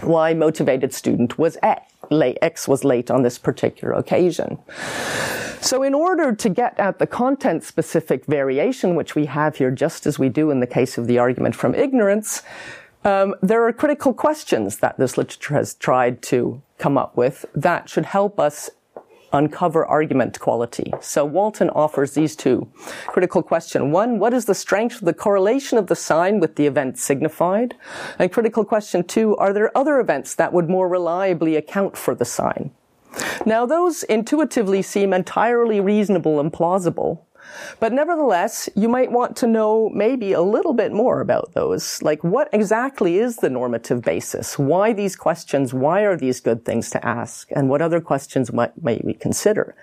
why 0.00 0.32
motivated 0.32 0.94
student 0.94 1.38
was 1.38 1.58
X, 1.62 1.92
X 2.10 2.66
was 2.66 2.82
late 2.82 3.10
on 3.10 3.22
this 3.22 3.38
particular 3.38 3.92
occasion. 3.92 4.58
So 5.60 5.82
in 5.82 5.94
order 5.94 6.34
to 6.34 6.48
get 6.48 6.78
at 6.80 6.98
the 6.98 7.06
content 7.06 7.62
specific 7.62 8.24
variation, 8.24 8.96
which 8.96 9.14
we 9.14 9.26
have 9.26 9.56
here 9.56 9.70
just 9.70 10.06
as 10.06 10.18
we 10.18 10.28
do 10.28 10.50
in 10.50 10.60
the 10.60 10.66
case 10.66 10.98
of 10.98 11.06
the 11.06 11.18
argument 11.18 11.54
from 11.54 11.74
ignorance, 11.74 12.42
um, 13.04 13.34
there 13.42 13.66
are 13.66 13.72
critical 13.72 14.14
questions 14.14 14.78
that 14.78 14.98
this 14.98 15.16
literature 15.16 15.54
has 15.54 15.74
tried 15.74 16.22
to 16.22 16.62
come 16.78 16.96
up 16.96 17.16
with 17.16 17.44
that 17.54 17.88
should 17.88 18.06
help 18.06 18.38
us 18.38 18.70
uncover 19.32 19.84
argument 19.86 20.38
quality. 20.38 20.92
So 21.00 21.24
Walton 21.24 21.70
offers 21.70 22.12
these 22.12 22.36
two. 22.36 22.68
Critical 23.06 23.42
question 23.42 23.90
one, 23.90 24.18
what 24.18 24.34
is 24.34 24.44
the 24.44 24.54
strength 24.54 24.96
of 24.96 25.06
the 25.06 25.14
correlation 25.14 25.78
of 25.78 25.86
the 25.86 25.96
sign 25.96 26.38
with 26.38 26.56
the 26.56 26.66
event 26.66 26.98
signified? 26.98 27.74
And 28.18 28.32
critical 28.32 28.64
question 28.64 29.04
two, 29.04 29.36
are 29.36 29.52
there 29.52 29.76
other 29.76 29.98
events 30.00 30.34
that 30.34 30.52
would 30.52 30.68
more 30.68 30.88
reliably 30.88 31.56
account 31.56 31.96
for 31.96 32.14
the 32.14 32.24
sign? 32.24 32.72
Now 33.44 33.66
those 33.66 34.02
intuitively 34.04 34.82
seem 34.82 35.12
entirely 35.12 35.80
reasonable 35.80 36.40
and 36.40 36.52
plausible. 36.52 37.26
But 37.80 37.92
nevertheless, 37.92 38.68
you 38.74 38.88
might 38.88 39.12
want 39.12 39.36
to 39.38 39.46
know 39.46 39.90
maybe 39.90 40.32
a 40.32 40.42
little 40.42 40.72
bit 40.72 40.92
more 40.92 41.20
about 41.20 41.52
those. 41.54 42.00
Like, 42.02 42.22
what 42.22 42.48
exactly 42.52 43.18
is 43.18 43.36
the 43.36 43.50
normative 43.50 44.02
basis? 44.02 44.58
Why 44.58 44.92
these 44.92 45.16
questions? 45.16 45.74
Why 45.74 46.02
are 46.02 46.16
these 46.16 46.40
good 46.40 46.64
things 46.64 46.90
to 46.90 47.04
ask? 47.06 47.48
And 47.52 47.68
what 47.68 47.82
other 47.82 48.00
questions 48.00 48.52
might, 48.52 48.80
might 48.82 49.04
we 49.04 49.14
consider? 49.14 49.74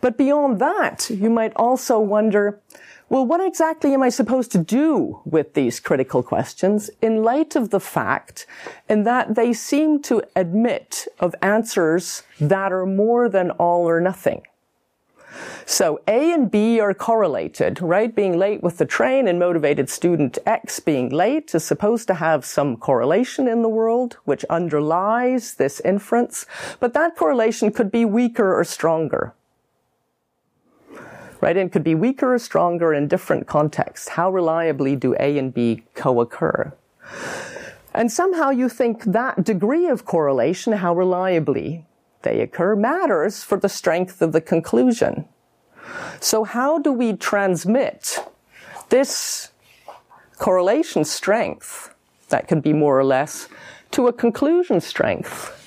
But 0.00 0.16
beyond 0.16 0.58
that, 0.60 1.10
you 1.10 1.30
might 1.30 1.52
also 1.56 1.98
wonder, 1.98 2.60
well, 3.08 3.26
what 3.26 3.44
exactly 3.46 3.92
am 3.92 4.02
I 4.02 4.08
supposed 4.08 4.52
to 4.52 4.58
do 4.58 5.20
with 5.24 5.54
these 5.54 5.80
critical 5.80 6.22
questions 6.22 6.90
in 7.02 7.22
light 7.22 7.56
of 7.56 7.70
the 7.70 7.80
fact 7.80 8.46
in 8.88 9.02
that 9.04 9.34
they 9.34 9.52
seem 9.52 10.00
to 10.02 10.22
admit 10.34 11.06
of 11.20 11.34
answers 11.42 12.22
that 12.40 12.72
are 12.72 12.86
more 12.86 13.28
than 13.28 13.50
all 13.52 13.88
or 13.88 14.00
nothing? 14.00 14.42
So 15.64 16.00
A 16.06 16.32
and 16.32 16.50
B 16.50 16.80
are 16.80 16.94
correlated, 16.94 17.80
right? 17.80 18.14
Being 18.14 18.38
late 18.38 18.62
with 18.62 18.78
the 18.78 18.84
train 18.84 19.28
and 19.28 19.38
motivated 19.38 19.88
student 19.88 20.38
X 20.44 20.80
being 20.80 21.08
late 21.08 21.54
is 21.54 21.64
supposed 21.64 22.06
to 22.08 22.14
have 22.14 22.44
some 22.44 22.76
correlation 22.76 23.48
in 23.48 23.62
the 23.62 23.68
world, 23.68 24.18
which 24.24 24.44
underlies 24.50 25.54
this 25.54 25.80
inference. 25.80 26.46
But 26.80 26.94
that 26.94 27.16
correlation 27.16 27.72
could 27.72 27.90
be 27.90 28.04
weaker 28.04 28.58
or 28.58 28.64
stronger. 28.64 29.34
Right? 31.40 31.56
And 31.56 31.72
could 31.72 31.84
be 31.84 31.94
weaker 31.94 32.34
or 32.34 32.38
stronger 32.38 32.94
in 32.94 33.08
different 33.08 33.46
contexts. 33.46 34.10
How 34.10 34.30
reliably 34.30 34.94
do 34.94 35.16
A 35.18 35.38
and 35.38 35.52
B 35.52 35.82
co-occur? 35.94 36.72
And 37.94 38.10
somehow 38.10 38.50
you 38.50 38.68
think 38.68 39.04
that 39.04 39.44
degree 39.44 39.86
of 39.86 40.04
correlation, 40.04 40.72
how 40.72 40.94
reliably 40.94 41.84
they 42.22 42.40
occur, 42.40 42.76
matters 42.76 43.42
for 43.42 43.58
the 43.58 43.68
strength 43.68 44.22
of 44.22 44.32
the 44.32 44.40
conclusion. 44.40 45.26
So 46.20 46.44
how 46.44 46.78
do 46.78 46.92
we 46.92 47.14
transmit 47.14 48.18
this 48.88 49.50
correlation 50.38 51.04
strength 51.04 51.94
that 52.28 52.48
can 52.48 52.60
be 52.60 52.72
more 52.72 52.98
or 52.98 53.04
less 53.04 53.48
to 53.92 54.06
a 54.06 54.12
conclusion 54.12 54.80
strength? 54.80 55.58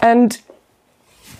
And 0.00 0.40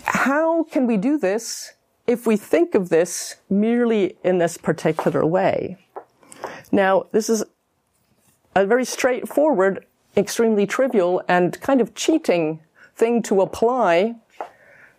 how 0.05 0.65
can 0.65 0.87
we 0.87 0.97
do 0.97 1.19
this 1.19 1.75
if 2.07 2.27
we 2.27 2.37
think 2.37 2.75
of 2.75 2.89
this 2.89 3.37
merely 3.51 4.17
in 4.25 4.39
this 4.39 4.57
particular 4.57 5.25
way? 5.27 5.77
Now, 6.73 7.07
this 7.13 7.29
is 7.29 7.45
a 8.57 8.67
very 8.67 8.85
straightforward, 8.85 9.85
extremely 10.17 10.67
trivial, 10.67 11.23
and 11.29 11.61
kind 11.61 11.81
of 11.81 11.95
cheating 11.95 12.61
thing 12.95 13.23
to 13.23 13.41
apply 13.41 14.17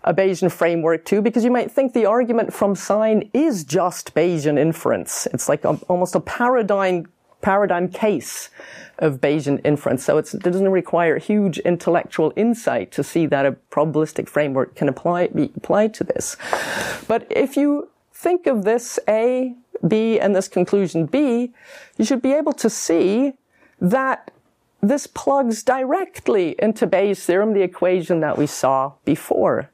a 0.03 0.13
Bayesian 0.13 0.51
framework 0.51 1.03
to, 1.05 1.21
because 1.21 1.43
you 1.43 1.51
might 1.51 1.71
think 1.71 1.93
the 1.93 2.05
argument 2.05 2.53
from 2.53 2.75
sign 2.75 3.29
is 3.33 3.63
just 3.63 4.13
Bayesian 4.13 4.59
inference. 4.59 5.27
It's 5.33 5.49
like 5.49 5.65
a, 5.65 5.79
almost 5.87 6.15
a 6.15 6.19
paradigm 6.19 7.07
paradigm 7.41 7.87
case 7.87 8.49
of 8.97 9.21
Bayesian 9.21 9.61
inference. 9.63 10.03
So 10.03 10.17
it 10.17 10.31
doesn't 10.39 10.67
require 10.69 11.19
huge 11.19 11.59
intellectual 11.59 12.33
insight 12.35 12.91
to 12.93 13.03
see 13.03 13.27
that 13.27 13.45
a 13.45 13.51
probabilistic 13.69 14.27
framework 14.27 14.73
can 14.75 14.89
apply, 14.89 15.27
be 15.27 15.51
applied 15.55 15.93
to 15.95 16.03
this. 16.03 16.37
But 17.07 17.27
if 17.29 17.55
you 17.55 17.89
think 18.13 18.47
of 18.47 18.63
this 18.63 18.97
A, 19.07 19.53
B, 19.87 20.19
and 20.19 20.35
this 20.35 20.47
conclusion 20.47 21.05
B, 21.05 21.53
you 21.97 22.05
should 22.05 22.21
be 22.21 22.33
able 22.33 22.53
to 22.53 22.69
see 22.69 23.33
that 23.79 24.31
this 24.89 25.07
plugs 25.07 25.63
directly 25.63 26.55
into 26.59 26.87
Bayes' 26.87 27.25
theorem, 27.25 27.53
the 27.53 27.61
equation 27.61 28.19
that 28.19 28.37
we 28.37 28.47
saw 28.47 28.93
before 29.05 29.69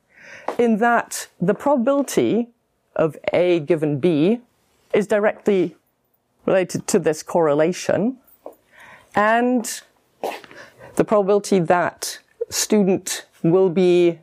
in 0.57 0.77
that 0.77 1.27
the 1.39 1.53
probability 1.53 2.49
of 2.95 3.17
A 3.33 3.59
given 3.59 3.99
B 3.99 4.41
is 4.93 5.07
directly 5.07 5.75
related 6.45 6.87
to 6.87 6.99
this 6.99 7.23
correlation 7.23 8.17
and 9.15 9.81
the 10.95 11.03
probability 11.03 11.59
that 11.59 12.19
student 12.49 13.25
will 13.43 13.69
be 13.69 14.19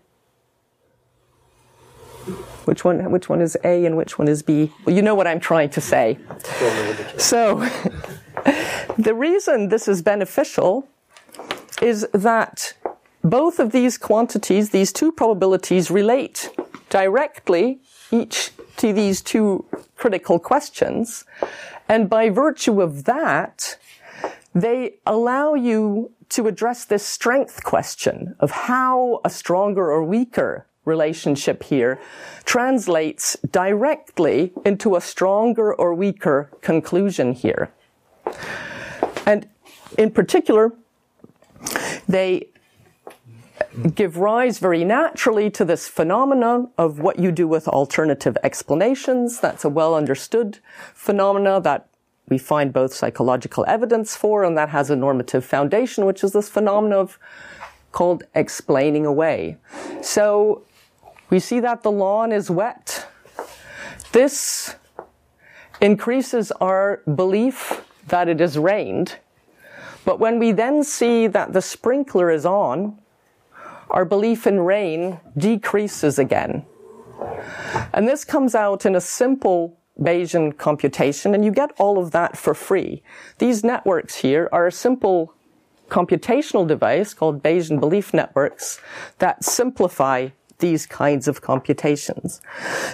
which 2.64 2.84
one 2.84 3.10
which 3.10 3.28
one 3.28 3.40
is 3.40 3.56
A 3.64 3.86
and 3.86 3.96
which 3.96 4.18
one 4.18 4.28
is 4.28 4.42
B? 4.42 4.72
Well 4.84 4.94
you 4.94 5.02
know 5.02 5.14
what 5.14 5.26
I'm 5.26 5.40
trying 5.40 5.70
to 5.70 5.80
say. 5.80 6.18
So 7.16 7.66
the 8.98 9.14
reason 9.14 9.68
this 9.68 9.88
is 9.88 10.02
beneficial 10.02 10.88
is 11.80 12.06
that 12.12 12.74
both 13.22 13.58
of 13.58 13.72
these 13.72 13.98
quantities, 13.98 14.70
these 14.70 14.92
two 14.92 15.12
probabilities 15.12 15.90
relate 15.90 16.50
directly 16.88 17.80
each 18.10 18.50
to 18.76 18.92
these 18.92 19.20
two 19.20 19.64
critical 19.96 20.38
questions. 20.38 21.24
And 21.88 22.08
by 22.08 22.30
virtue 22.30 22.80
of 22.80 23.04
that, 23.04 23.76
they 24.54 24.94
allow 25.06 25.54
you 25.54 26.12
to 26.30 26.46
address 26.46 26.84
this 26.84 27.04
strength 27.04 27.64
question 27.64 28.36
of 28.40 28.50
how 28.50 29.20
a 29.24 29.30
stronger 29.30 29.90
or 29.90 30.04
weaker 30.04 30.66
relationship 30.84 31.64
here 31.64 31.98
translates 32.44 33.36
directly 33.50 34.52
into 34.64 34.96
a 34.96 35.00
stronger 35.00 35.72
or 35.72 35.94
weaker 35.94 36.50
conclusion 36.62 37.32
here. 37.32 37.70
And 39.26 39.48
in 39.96 40.10
particular, 40.10 40.72
they 42.08 42.48
give 43.94 44.16
rise 44.16 44.58
very 44.58 44.84
naturally 44.84 45.50
to 45.50 45.64
this 45.64 45.88
phenomenon 45.88 46.70
of 46.78 46.98
what 46.98 47.18
you 47.18 47.30
do 47.30 47.46
with 47.46 47.68
alternative 47.68 48.36
explanations. 48.42 49.40
That's 49.40 49.64
a 49.64 49.68
well 49.68 49.94
understood 49.94 50.58
phenomena 50.94 51.60
that 51.60 51.88
we 52.28 52.38
find 52.38 52.72
both 52.72 52.92
psychological 52.94 53.64
evidence 53.66 54.16
for, 54.16 54.44
and 54.44 54.56
that 54.56 54.68
has 54.70 54.90
a 54.90 54.96
normative 54.96 55.44
foundation, 55.44 56.04
which 56.04 56.22
is 56.22 56.32
this 56.32 56.48
phenomenon 56.48 56.98
of 56.98 57.18
called 57.92 58.24
explaining 58.34 59.06
away. 59.06 59.56
So 60.02 60.62
we 61.30 61.38
see 61.38 61.60
that 61.60 61.82
the 61.82 61.90
lawn 61.90 62.32
is 62.32 62.50
wet. 62.50 63.06
This 64.12 64.76
increases 65.80 66.50
our 66.52 67.02
belief 67.14 67.84
that 68.08 68.28
it 68.28 68.40
has 68.40 68.58
rained. 68.58 69.16
But 70.04 70.18
when 70.18 70.38
we 70.38 70.52
then 70.52 70.84
see 70.84 71.26
that 71.26 71.52
the 71.52 71.62
sprinkler 71.62 72.30
is 72.30 72.46
on, 72.46 72.98
our 73.90 74.04
belief 74.04 74.46
in 74.46 74.60
rain 74.60 75.20
decreases 75.36 76.18
again. 76.18 76.64
And 77.92 78.06
this 78.06 78.24
comes 78.24 78.54
out 78.54 78.86
in 78.86 78.94
a 78.94 79.00
simple 79.00 79.78
Bayesian 80.00 80.56
computation, 80.56 81.34
and 81.34 81.44
you 81.44 81.50
get 81.50 81.72
all 81.78 81.98
of 81.98 82.12
that 82.12 82.36
for 82.36 82.54
free. 82.54 83.02
These 83.38 83.64
networks 83.64 84.16
here 84.16 84.48
are 84.52 84.66
a 84.66 84.72
simple 84.72 85.34
computational 85.88 86.66
device 86.66 87.14
called 87.14 87.42
Bayesian 87.42 87.80
belief 87.80 88.14
networks 88.14 88.80
that 89.18 89.42
simplify 89.42 90.28
these 90.58 90.86
kinds 90.86 91.28
of 91.28 91.40
computations. 91.40 92.40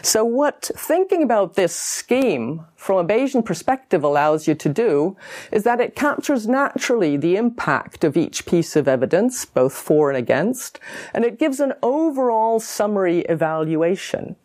So 0.03 0.25
what 0.25 0.71
thinking 0.77 1.23
about 1.23 1.55
this 1.55 1.75
scheme 1.75 2.65
from 2.77 2.99
a 2.99 3.09
Bayesian 3.09 3.45
perspective 3.45 4.05
allows 4.05 4.47
you 4.47 4.55
to 4.55 4.69
do 4.69 5.17
is 5.51 5.65
that 5.65 5.81
it 5.81 5.97
captures 5.97 6.47
naturally 6.47 7.17
the 7.17 7.37
impact 7.37 8.05
of 8.05 8.17
each 8.17 8.47
piece 8.47 8.77
of 8.77 8.87
evidence, 8.87 9.45
both 9.45 9.73
for 9.73 10.11
and 10.11 10.19
against, 10.19 10.79
and 11.13 11.25
it 11.25 11.39
gives 11.39 11.61
an 11.61 11.73
overall 11.83 12.61
summary 12.61 13.21
evaluation 13.21 14.37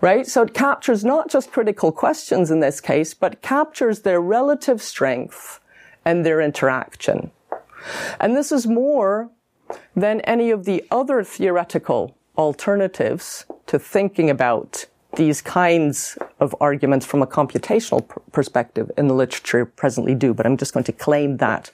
right? 0.00 0.26
So 0.26 0.42
it 0.42 0.54
captures 0.54 1.04
not 1.04 1.28
just 1.28 1.52
critical 1.52 1.92
questions 1.92 2.50
in 2.50 2.60
this 2.60 2.80
case, 2.80 3.12
but 3.12 3.42
captures 3.42 4.00
their 4.00 4.20
relative 4.20 4.80
strength 4.80 5.60
and 6.04 6.24
their 6.24 6.40
interaction. 6.40 7.30
And 8.18 8.36
this 8.36 8.52
is 8.52 8.66
more 8.66 9.30
than 9.94 10.20
any 10.22 10.50
of 10.50 10.64
the 10.64 10.84
other 10.90 11.22
theoretical 11.22 12.16
alternatives 12.36 13.46
to 13.66 13.78
thinking 13.78 14.30
about 14.30 14.86
these 15.16 15.40
kinds 15.40 16.18
of 16.40 16.54
arguments 16.60 17.06
from 17.06 17.22
a 17.22 17.26
computational 17.26 18.06
pr- 18.06 18.20
perspective 18.32 18.90
in 18.96 19.08
the 19.08 19.14
literature 19.14 19.64
presently 19.64 20.14
do, 20.14 20.34
but 20.34 20.46
I'm 20.46 20.56
just 20.56 20.74
going 20.74 20.84
to 20.84 20.92
claim 20.92 21.38
that 21.38 21.70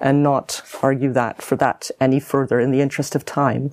and 0.00 0.22
not 0.22 0.62
argue 0.82 1.12
that 1.12 1.40
for 1.40 1.56
that 1.56 1.90
any 2.00 2.20
further 2.20 2.58
in 2.58 2.70
the 2.70 2.80
interest 2.80 3.14
of 3.14 3.24
time. 3.24 3.72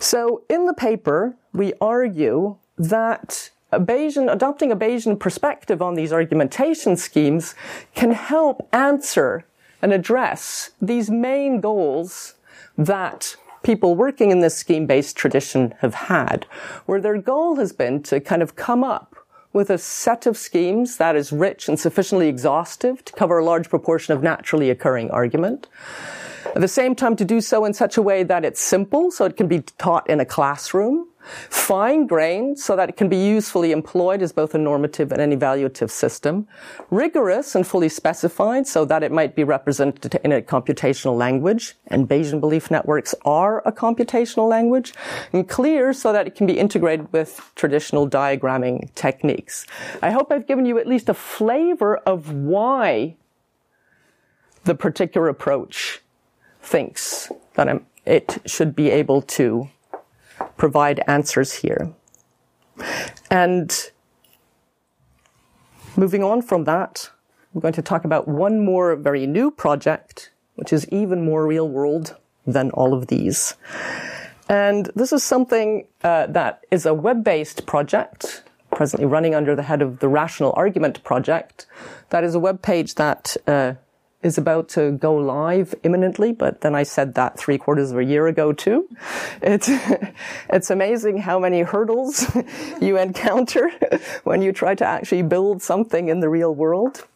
So 0.00 0.42
in 0.48 0.66
the 0.66 0.74
paper, 0.74 1.36
we 1.52 1.74
argue 1.80 2.56
that 2.78 3.50
a 3.72 3.80
Bayesian, 3.80 4.32
adopting 4.32 4.70
a 4.70 4.76
Bayesian 4.76 5.18
perspective 5.18 5.82
on 5.82 5.94
these 5.94 6.12
argumentation 6.12 6.96
schemes 6.96 7.54
can 7.94 8.12
help 8.12 8.66
answer 8.72 9.44
and 9.82 9.92
address 9.92 10.70
these 10.80 11.10
main 11.10 11.60
goals 11.60 12.34
that 12.76 13.36
people 13.62 13.94
working 13.94 14.30
in 14.30 14.40
this 14.40 14.56
scheme-based 14.56 15.16
tradition 15.16 15.74
have 15.80 15.94
had, 15.94 16.44
where 16.86 17.00
their 17.00 17.18
goal 17.18 17.56
has 17.56 17.72
been 17.72 18.02
to 18.04 18.20
kind 18.20 18.42
of 18.42 18.56
come 18.56 18.84
up 18.84 19.16
with 19.52 19.70
a 19.70 19.78
set 19.78 20.26
of 20.26 20.36
schemes 20.36 20.96
that 20.96 21.16
is 21.16 21.32
rich 21.32 21.68
and 21.68 21.78
sufficiently 21.78 22.28
exhaustive 22.28 23.04
to 23.04 23.12
cover 23.12 23.38
a 23.38 23.44
large 23.44 23.70
proportion 23.70 24.12
of 24.12 24.22
naturally 24.22 24.68
occurring 24.68 25.10
argument. 25.10 25.68
At 26.54 26.60
the 26.60 26.68
same 26.68 26.94
time, 26.94 27.16
to 27.16 27.24
do 27.24 27.40
so 27.40 27.64
in 27.64 27.72
such 27.72 27.96
a 27.96 28.02
way 28.02 28.22
that 28.24 28.44
it's 28.44 28.60
simple, 28.60 29.10
so 29.10 29.24
it 29.24 29.36
can 29.36 29.46
be 29.46 29.60
taught 29.60 30.08
in 30.10 30.20
a 30.20 30.26
classroom, 30.26 31.08
fine 31.48 32.06
grained 32.06 32.58
so 32.58 32.76
that 32.76 32.88
it 32.88 32.96
can 32.96 33.08
be 33.08 33.16
usefully 33.16 33.72
employed 33.72 34.22
as 34.22 34.32
both 34.32 34.54
a 34.54 34.58
normative 34.58 35.12
and 35.12 35.20
an 35.20 35.38
evaluative 35.38 35.90
system, 35.90 36.46
rigorous 36.90 37.54
and 37.54 37.66
fully 37.66 37.88
specified 37.88 38.66
so 38.66 38.84
that 38.84 39.02
it 39.02 39.12
might 39.12 39.34
be 39.34 39.44
represented 39.44 40.14
in 40.24 40.32
a 40.32 40.42
computational 40.42 41.16
language, 41.16 41.74
and 41.88 42.08
Bayesian 42.08 42.40
belief 42.40 42.70
networks 42.70 43.14
are 43.24 43.62
a 43.66 43.72
computational 43.72 44.48
language, 44.48 44.92
and 45.32 45.48
clear 45.48 45.92
so 45.92 46.12
that 46.12 46.26
it 46.26 46.34
can 46.34 46.46
be 46.46 46.58
integrated 46.58 47.12
with 47.12 47.52
traditional 47.54 48.08
diagramming 48.08 48.92
techniques. 48.94 49.66
I 50.02 50.10
hope 50.10 50.30
I've 50.30 50.46
given 50.46 50.66
you 50.66 50.78
at 50.78 50.86
least 50.86 51.08
a 51.08 51.14
flavor 51.14 51.96
of 51.98 52.32
why 52.32 53.16
the 54.64 54.74
particular 54.74 55.28
approach 55.28 56.00
thinks 56.62 57.30
that 57.54 57.82
it 58.06 58.38
should 58.46 58.74
be 58.74 58.90
able 58.90 59.22
to 59.22 59.68
provide 60.56 61.02
answers 61.06 61.52
here. 61.54 61.92
And 63.30 63.90
moving 65.96 66.22
on 66.22 66.42
from 66.42 66.64
that, 66.64 67.10
I'm 67.54 67.60
going 67.60 67.74
to 67.74 67.82
talk 67.82 68.04
about 68.04 68.26
one 68.26 68.64
more 68.64 68.96
very 68.96 69.26
new 69.26 69.50
project, 69.50 70.30
which 70.56 70.72
is 70.72 70.88
even 70.88 71.24
more 71.24 71.46
real 71.46 71.68
world 71.68 72.16
than 72.46 72.70
all 72.72 72.94
of 72.94 73.06
these. 73.06 73.54
And 74.48 74.90
this 74.94 75.12
is 75.12 75.22
something 75.22 75.86
uh, 76.02 76.26
that 76.26 76.64
is 76.70 76.84
a 76.84 76.92
web-based 76.92 77.64
project, 77.64 78.42
presently 78.70 79.06
running 79.06 79.34
under 79.34 79.54
the 79.54 79.62
head 79.62 79.80
of 79.80 80.00
the 80.00 80.08
Rational 80.08 80.52
Argument 80.56 81.02
Project. 81.04 81.66
That 82.10 82.24
is 82.24 82.34
a 82.34 82.40
web 82.40 82.60
page 82.60 82.96
that 82.96 83.36
uh, 83.46 83.74
is 84.24 84.38
about 84.38 84.70
to 84.70 84.92
go 84.92 85.14
live 85.14 85.74
imminently, 85.82 86.32
but 86.32 86.62
then 86.62 86.74
I 86.74 86.82
said 86.82 87.14
that 87.14 87.38
three 87.38 87.58
quarters 87.58 87.92
of 87.92 87.98
a 87.98 88.04
year 88.04 88.26
ago 88.26 88.52
too. 88.52 88.88
It's, 89.42 89.68
it's 90.48 90.70
amazing 90.70 91.18
how 91.18 91.38
many 91.38 91.60
hurdles 91.60 92.26
you 92.80 92.96
encounter 92.98 93.70
when 94.24 94.40
you 94.40 94.52
try 94.52 94.74
to 94.74 94.84
actually 94.84 95.22
build 95.22 95.62
something 95.62 96.08
in 96.08 96.20
the 96.20 96.30
real 96.30 96.54
world. 96.54 97.06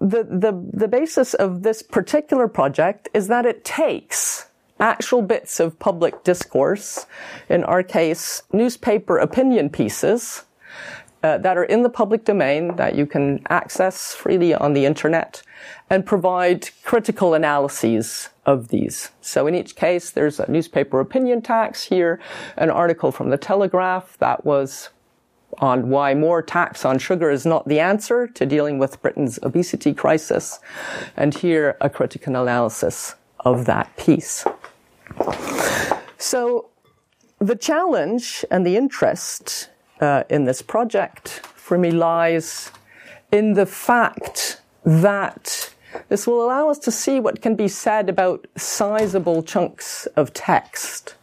The, 0.00 0.24
the, 0.24 0.52
the 0.72 0.88
basis 0.88 1.32
of 1.34 1.62
this 1.62 1.82
particular 1.82 2.46
project 2.46 3.08
is 3.14 3.28
that 3.28 3.46
it 3.46 3.64
takes 3.64 4.46
actual 4.78 5.22
bits 5.22 5.60
of 5.60 5.78
public 5.78 6.24
discourse, 6.24 7.06
in 7.48 7.64
our 7.64 7.82
case, 7.82 8.42
newspaper 8.52 9.18
opinion 9.18 9.70
pieces, 9.70 10.44
uh, 11.22 11.38
that 11.38 11.56
are 11.56 11.64
in 11.64 11.82
the 11.82 11.90
public 11.90 12.24
domain 12.24 12.76
that 12.76 12.94
you 12.94 13.06
can 13.06 13.42
access 13.50 14.14
freely 14.14 14.54
on 14.54 14.72
the 14.72 14.86
internet 14.86 15.42
and 15.90 16.06
provide 16.06 16.70
critical 16.84 17.34
analyses 17.34 18.28
of 18.46 18.68
these. 18.68 19.10
So 19.20 19.48
in 19.48 19.54
each 19.56 19.74
case, 19.74 20.10
there's 20.10 20.38
a 20.38 20.50
newspaper 20.50 21.00
opinion 21.00 21.42
tax 21.42 21.84
here, 21.84 22.20
an 22.56 22.70
article 22.70 23.10
from 23.10 23.30
the 23.30 23.36
Telegraph 23.36 24.16
that 24.18 24.44
was 24.44 24.90
on 25.58 25.90
why 25.90 26.14
more 26.14 26.42
tax 26.42 26.84
on 26.84 26.98
sugar 26.98 27.28
is 27.28 27.44
not 27.44 27.66
the 27.66 27.80
answer 27.80 28.28
to 28.28 28.46
dealing 28.46 28.78
with 28.78 29.02
Britain's 29.02 29.38
obesity 29.42 29.92
crisis. 29.92 30.60
And 31.16 31.34
here, 31.34 31.76
a 31.80 31.90
critical 31.90 32.36
analysis 32.36 33.16
of 33.40 33.64
that 33.66 33.94
piece. 33.96 34.46
So 36.18 36.70
the 37.40 37.56
challenge 37.56 38.44
and 38.50 38.64
the 38.64 38.76
interest 38.76 39.70
uh, 40.00 40.24
in 40.30 40.44
this 40.44 40.62
project 40.62 41.28
for 41.28 41.76
me 41.76 41.90
lies 41.90 42.70
in 43.32 43.54
the 43.54 43.66
fact 43.66 44.60
that 44.84 45.74
this 46.08 46.26
will 46.26 46.44
allow 46.44 46.68
us 46.68 46.78
to 46.80 46.90
see 46.90 47.20
what 47.20 47.40
can 47.40 47.54
be 47.54 47.68
said 47.68 48.08
about 48.08 48.46
sizable 48.56 49.42
chunks 49.42 50.06
of 50.16 50.32
text. 50.32 51.14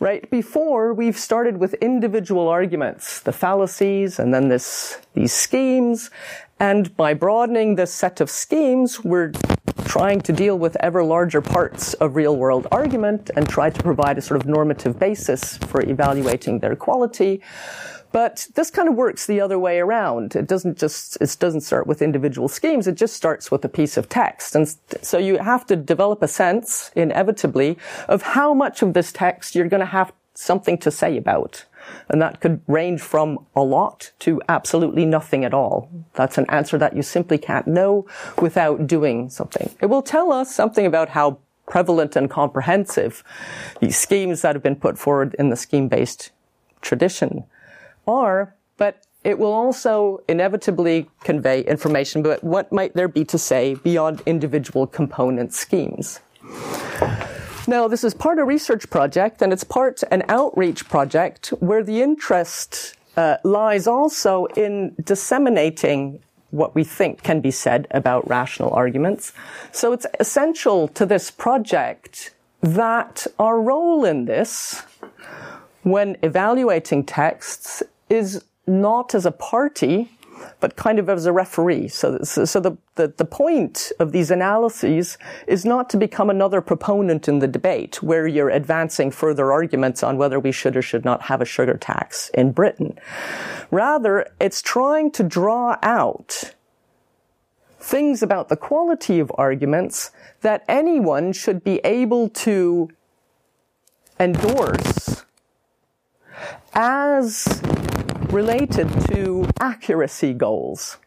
Right? 0.00 0.28
Before, 0.30 0.94
we've 0.94 1.18
started 1.18 1.58
with 1.58 1.74
individual 1.74 2.48
arguments, 2.48 3.20
the 3.20 3.32
fallacies, 3.32 4.18
and 4.18 4.32
then 4.32 4.48
this, 4.48 5.00
these 5.14 5.32
schemes. 5.32 6.10
And 6.60 6.96
by 6.96 7.14
broadening 7.14 7.76
this 7.76 7.92
set 7.92 8.20
of 8.20 8.30
schemes, 8.30 9.04
we're 9.04 9.32
trying 9.84 10.20
to 10.22 10.32
deal 10.32 10.58
with 10.58 10.76
ever 10.80 11.04
larger 11.04 11.40
parts 11.40 11.94
of 11.94 12.16
real 12.16 12.36
world 12.36 12.66
argument 12.72 13.30
and 13.36 13.48
try 13.48 13.70
to 13.70 13.82
provide 13.82 14.18
a 14.18 14.20
sort 14.20 14.40
of 14.40 14.46
normative 14.46 14.98
basis 14.98 15.56
for 15.56 15.80
evaluating 15.82 16.58
their 16.58 16.74
quality. 16.74 17.40
But 18.10 18.48
this 18.54 18.70
kind 18.70 18.88
of 18.88 18.94
works 18.94 19.26
the 19.26 19.40
other 19.40 19.58
way 19.58 19.78
around. 19.78 20.34
It 20.34 20.46
doesn't 20.46 20.78
just, 20.78 21.18
it 21.20 21.36
doesn't 21.38 21.60
start 21.60 21.86
with 21.86 22.00
individual 22.00 22.48
schemes. 22.48 22.86
It 22.86 22.94
just 22.94 23.14
starts 23.14 23.50
with 23.50 23.64
a 23.64 23.68
piece 23.68 23.96
of 23.96 24.08
text. 24.08 24.54
And 24.54 24.74
so 25.02 25.18
you 25.18 25.38
have 25.38 25.66
to 25.66 25.76
develop 25.76 26.22
a 26.22 26.28
sense, 26.28 26.90
inevitably, 26.96 27.78
of 28.08 28.22
how 28.22 28.54
much 28.54 28.82
of 28.82 28.94
this 28.94 29.12
text 29.12 29.54
you're 29.54 29.68
going 29.68 29.80
to 29.80 29.86
have 29.86 30.12
something 30.34 30.78
to 30.78 30.90
say 30.90 31.16
about. 31.16 31.64
And 32.08 32.20
that 32.22 32.40
could 32.40 32.60
range 32.66 33.00
from 33.00 33.46
a 33.54 33.62
lot 33.62 34.12
to 34.20 34.40
absolutely 34.48 35.04
nothing 35.04 35.44
at 35.44 35.54
all. 35.54 35.90
That's 36.14 36.38
an 36.38 36.46
answer 36.48 36.78
that 36.78 36.94
you 36.94 37.02
simply 37.02 37.38
can't 37.38 37.66
know 37.66 38.06
without 38.40 38.86
doing 38.86 39.30
something. 39.30 39.70
It 39.80 39.86
will 39.86 40.02
tell 40.02 40.32
us 40.32 40.54
something 40.54 40.86
about 40.86 41.10
how 41.10 41.38
prevalent 41.66 42.16
and 42.16 42.30
comprehensive 42.30 43.22
these 43.80 43.98
schemes 43.98 44.42
that 44.42 44.54
have 44.54 44.62
been 44.62 44.76
put 44.76 44.98
forward 44.98 45.34
in 45.38 45.50
the 45.50 45.56
scheme-based 45.56 46.30
tradition 46.80 47.44
are, 48.08 48.54
but 48.76 49.06
it 49.22 49.38
will 49.38 49.52
also 49.52 50.22
inevitably 50.28 51.08
convey 51.22 51.60
information 51.62 52.20
about 52.20 52.42
what 52.42 52.72
might 52.72 52.94
there 52.94 53.08
be 53.08 53.24
to 53.26 53.38
say 53.38 53.74
beyond 53.74 54.22
individual 54.26 54.86
component 54.86 55.52
schemes. 55.52 56.20
Now, 57.66 57.86
this 57.86 58.02
is 58.02 58.14
part 58.14 58.38
of 58.38 58.44
a 58.44 58.46
research 58.46 58.88
project 58.88 59.42
and 59.42 59.52
it's 59.52 59.64
part 59.64 60.02
an 60.10 60.22
outreach 60.28 60.88
project 60.88 61.48
where 61.60 61.84
the 61.84 62.00
interest 62.00 62.94
uh, 63.16 63.36
lies 63.44 63.86
also 63.86 64.46
in 64.56 64.94
disseminating 65.04 66.20
what 66.50 66.74
we 66.74 66.84
think 66.84 67.22
can 67.22 67.40
be 67.40 67.50
said 67.50 67.86
about 67.90 68.26
rational 68.26 68.70
arguments. 68.72 69.34
So 69.72 69.92
it's 69.92 70.06
essential 70.18 70.88
to 70.88 71.04
this 71.04 71.30
project 71.30 72.32
that 72.62 73.26
our 73.38 73.60
role 73.60 74.04
in 74.04 74.24
this 74.24 74.82
when 75.82 76.16
evaluating 76.22 77.04
texts 77.04 77.82
is 78.08 78.44
not 78.66 79.14
as 79.14 79.24
a 79.26 79.32
party, 79.32 80.10
but 80.60 80.76
kind 80.76 80.98
of 80.98 81.08
as 81.08 81.26
a 81.26 81.32
referee. 81.32 81.88
So, 81.88 82.18
so 82.22 82.60
the, 82.60 82.76
the, 82.94 83.08
the, 83.16 83.24
point 83.24 83.92
of 83.98 84.12
these 84.12 84.30
analyses 84.30 85.18
is 85.46 85.64
not 85.64 85.90
to 85.90 85.96
become 85.96 86.30
another 86.30 86.60
proponent 86.60 87.28
in 87.28 87.38
the 87.38 87.48
debate 87.48 88.02
where 88.02 88.26
you're 88.26 88.50
advancing 88.50 89.10
further 89.10 89.52
arguments 89.52 90.02
on 90.02 90.16
whether 90.16 90.38
we 90.38 90.52
should 90.52 90.76
or 90.76 90.82
should 90.82 91.04
not 91.04 91.22
have 91.22 91.40
a 91.40 91.44
sugar 91.44 91.76
tax 91.76 92.30
in 92.34 92.52
Britain. 92.52 92.98
Rather, 93.70 94.26
it's 94.40 94.62
trying 94.62 95.10
to 95.12 95.22
draw 95.22 95.76
out 95.82 96.54
things 97.80 98.22
about 98.22 98.48
the 98.48 98.56
quality 98.56 99.18
of 99.18 99.32
arguments 99.36 100.10
that 100.42 100.64
anyone 100.68 101.32
should 101.32 101.64
be 101.64 101.80
able 101.84 102.28
to 102.28 102.88
endorse 104.20 105.24
as 106.74 107.60
related 108.30 108.88
to 109.08 109.48
accuracy 109.60 110.34
goals. 110.34 110.98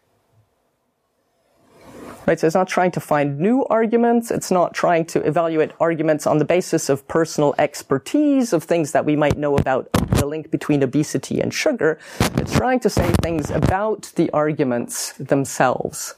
Right, 2.28 2.40
so 2.40 2.46
it's 2.46 2.56
not 2.56 2.68
trying 2.68 2.92
to 2.92 3.00
find 3.00 3.40
new 3.40 3.66
arguments. 3.66 4.30
It's 4.30 4.52
not 4.52 4.76
trying 4.76 5.06
to 5.06 5.26
evaluate 5.26 5.72
arguments 5.80 6.28
on 6.28 6.38
the 6.38 6.46
basis 6.46 6.88
of 6.88 7.08
personal 7.08 7.56
expertise 7.58 8.54
of 8.54 8.64
things 8.64 8.92
that 8.92 9.06
we 9.06 9.16
might 9.16 9.38
know 9.38 9.58
about 9.58 9.92
the 10.12 10.28
link 10.28 10.52
between 10.52 10.84
obesity 10.84 11.42
and 11.42 11.52
sugar. 11.52 11.98
It's 12.36 12.54
trying 12.54 12.80
to 12.82 12.90
say 12.92 13.12
things 13.24 13.50
about 13.50 14.12
the 14.16 14.30
arguments 14.32 15.14
themselves. 15.14 16.14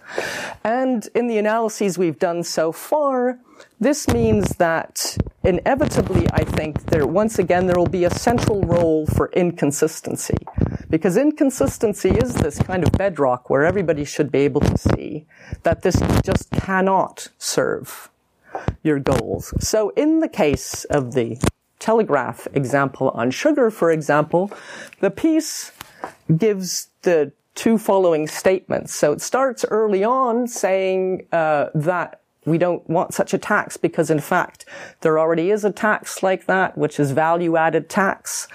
And 0.64 1.08
in 1.16 1.28
the 1.28 1.38
analyses 1.38 1.98
we've 1.98 2.20
done 2.20 2.44
so 2.44 2.74
far, 2.74 3.40
this 3.80 4.08
means 4.08 4.50
that 4.58 5.18
inevitably, 5.44 6.28
I 6.32 6.44
think 6.44 6.86
there, 6.86 7.06
once 7.06 7.40
again, 7.40 7.68
there 7.68 7.78
will 7.78 7.86
be 7.86 8.06
a 8.06 8.10
central 8.10 8.62
role 8.62 9.06
for 9.06 9.30
inconsistency. 9.34 10.38
Because 10.90 11.18
inconsistency 11.18 12.10
is 12.10 12.36
this 12.36 12.60
kind 12.60 12.84
of 12.84 12.92
bedrock 12.94 13.50
where 13.50 13.66
everybody 13.66 14.06
should 14.06 14.32
be 14.32 14.40
able 14.40 14.62
to 14.62 14.78
see 14.78 15.26
that 15.64 15.82
this 15.82 16.02
just 16.24 16.52
cannot 16.52 17.30
serve 17.38 18.10
your 18.84 19.00
goals. 19.00 19.54
So 19.60 19.90
in 19.96 20.20
the 20.20 20.30
case 20.30 20.86
of 20.86 21.14
the 21.14 21.38
Telegraph 21.80 22.48
example 22.54 23.10
on 23.10 23.32
sugar, 23.32 23.70
for 23.70 23.92
example, 23.92 24.52
the 25.02 25.12
piece 25.12 25.72
gives 26.38 26.88
the 27.02 27.34
two 27.56 27.78
following 27.78 28.28
statements. 28.28 28.94
So 28.94 29.12
it 29.12 29.22
starts 29.22 29.66
early 29.70 30.04
on 30.04 30.48
saying 30.48 31.28
uh, 31.32 31.68
that 31.76 32.22
we 32.46 32.58
don't 32.58 32.88
want 32.90 33.14
such 33.14 33.34
a 33.34 33.38
tax 33.38 33.78
because 33.78 34.10
in 34.10 34.20
fact 34.20 34.66
there 35.02 35.20
already 35.20 35.52
is 35.52 35.64
a 35.64 35.72
tax 35.72 36.24
like 36.24 36.46
that, 36.46 36.78
which 36.78 37.00
is 37.00 37.12
value 37.12 37.56
added 37.56 37.90
tax. 37.90 38.48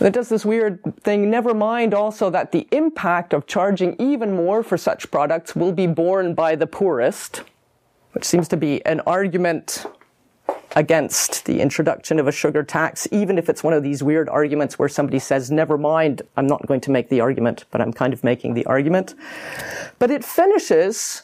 It 0.00 0.12
does 0.12 0.28
this 0.28 0.44
weird 0.44 0.80
thing. 1.02 1.30
Never 1.30 1.54
mind 1.54 1.94
also 1.94 2.30
that 2.30 2.52
the 2.52 2.68
impact 2.70 3.32
of 3.32 3.46
charging 3.46 3.96
even 3.98 4.34
more 4.34 4.62
for 4.62 4.76
such 4.76 5.10
products 5.10 5.56
will 5.56 5.72
be 5.72 5.86
borne 5.86 6.34
by 6.34 6.54
the 6.54 6.66
poorest, 6.66 7.42
which 8.12 8.24
seems 8.24 8.48
to 8.48 8.56
be 8.56 8.84
an 8.84 9.00
argument 9.00 9.86
against 10.76 11.46
the 11.46 11.60
introduction 11.60 12.18
of 12.18 12.28
a 12.28 12.32
sugar 12.32 12.62
tax, 12.62 13.08
even 13.10 13.38
if 13.38 13.48
it's 13.48 13.64
one 13.64 13.72
of 13.72 13.82
these 13.82 14.02
weird 14.02 14.28
arguments 14.28 14.78
where 14.78 14.88
somebody 14.88 15.18
says, 15.18 15.50
never 15.50 15.76
mind, 15.76 16.22
I'm 16.36 16.46
not 16.46 16.66
going 16.66 16.80
to 16.82 16.90
make 16.90 17.08
the 17.08 17.20
argument, 17.20 17.64
but 17.70 17.80
I'm 17.80 17.92
kind 17.92 18.12
of 18.12 18.22
making 18.22 18.54
the 18.54 18.66
argument. 18.66 19.14
But 19.98 20.10
it 20.10 20.24
finishes 20.24 21.22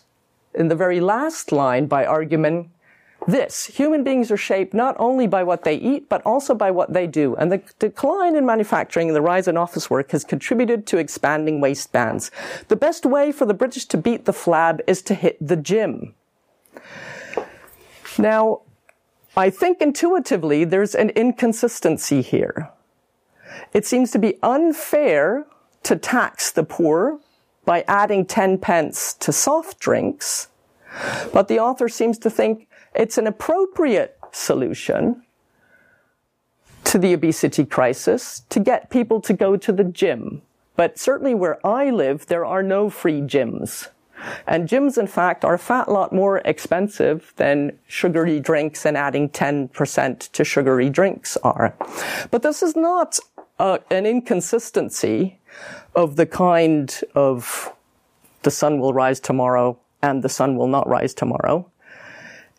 in 0.56 0.68
the 0.68 0.74
very 0.74 1.00
last 1.00 1.52
line 1.52 1.86
by 1.86 2.04
arguing 2.04 2.70
this. 3.26 3.66
Human 3.66 4.04
beings 4.04 4.30
are 4.30 4.36
shaped 4.36 4.72
not 4.72 4.94
only 4.98 5.26
by 5.26 5.42
what 5.42 5.64
they 5.64 5.74
eat, 5.76 6.08
but 6.08 6.22
also 6.22 6.54
by 6.54 6.70
what 6.70 6.92
they 6.92 7.06
do. 7.06 7.34
And 7.36 7.50
the 7.50 7.62
decline 7.78 8.36
in 8.36 8.46
manufacturing 8.46 9.08
and 9.08 9.16
the 9.16 9.22
rise 9.22 9.48
in 9.48 9.56
office 9.56 9.90
work 9.90 10.12
has 10.12 10.24
contributed 10.24 10.86
to 10.88 10.98
expanding 10.98 11.60
waistbands. 11.60 12.30
The 12.68 12.76
best 12.76 13.04
way 13.04 13.32
for 13.32 13.46
the 13.46 13.54
British 13.54 13.86
to 13.86 13.98
beat 13.98 14.24
the 14.24 14.32
flab 14.32 14.80
is 14.86 15.02
to 15.02 15.14
hit 15.14 15.36
the 15.40 15.56
gym. 15.56 16.14
Now, 18.18 18.62
I 19.36 19.50
think 19.50 19.80
intuitively 19.80 20.64
there's 20.64 20.94
an 20.94 21.10
inconsistency 21.10 22.22
here. 22.22 22.70
It 23.72 23.84
seems 23.84 24.10
to 24.12 24.18
be 24.18 24.38
unfair 24.42 25.46
to 25.82 25.96
tax 25.96 26.50
the 26.50 26.64
poor 26.64 27.20
by 27.66 27.84
adding 27.86 28.24
10 28.24 28.56
pence 28.58 29.12
to 29.14 29.32
soft 29.32 29.78
drinks, 29.78 30.48
but 31.34 31.48
the 31.48 31.58
author 31.58 31.90
seems 31.90 32.18
to 32.20 32.30
think 32.30 32.66
it's 32.94 33.18
an 33.18 33.26
appropriate 33.26 34.18
solution 34.32 35.22
to 36.84 36.98
the 36.98 37.12
obesity 37.12 37.66
crisis 37.66 38.42
to 38.48 38.60
get 38.60 38.88
people 38.88 39.20
to 39.20 39.34
go 39.34 39.56
to 39.56 39.72
the 39.72 39.84
gym. 39.84 40.40
But 40.76 40.98
certainly 40.98 41.34
where 41.34 41.64
I 41.66 41.90
live, 41.90 42.26
there 42.26 42.46
are 42.46 42.62
no 42.62 42.88
free 42.88 43.20
gyms. 43.20 43.88
And 44.46 44.68
gyms, 44.68 44.96
in 44.96 45.06
fact, 45.06 45.44
are 45.44 45.54
a 45.54 45.58
fat 45.58 45.90
lot 45.90 46.12
more 46.12 46.38
expensive 46.44 47.32
than 47.36 47.78
sugary 47.86 48.40
drinks 48.40 48.86
and 48.86 48.96
adding 48.96 49.28
10% 49.28 50.32
to 50.32 50.44
sugary 50.44 50.88
drinks 50.88 51.36
are. 51.38 51.74
But 52.30 52.42
this 52.42 52.62
is 52.62 52.76
not 52.76 53.18
uh, 53.58 53.78
an 53.90 54.06
inconsistency 54.06 55.38
of 55.94 56.16
the 56.16 56.26
kind 56.26 57.00
of 57.14 57.72
the 58.42 58.50
sun 58.50 58.78
will 58.78 58.92
rise 58.92 59.20
tomorrow 59.20 59.78
and 60.02 60.22
the 60.22 60.28
sun 60.28 60.56
will 60.56 60.68
not 60.68 60.88
rise 60.88 61.14
tomorrow. 61.14 61.70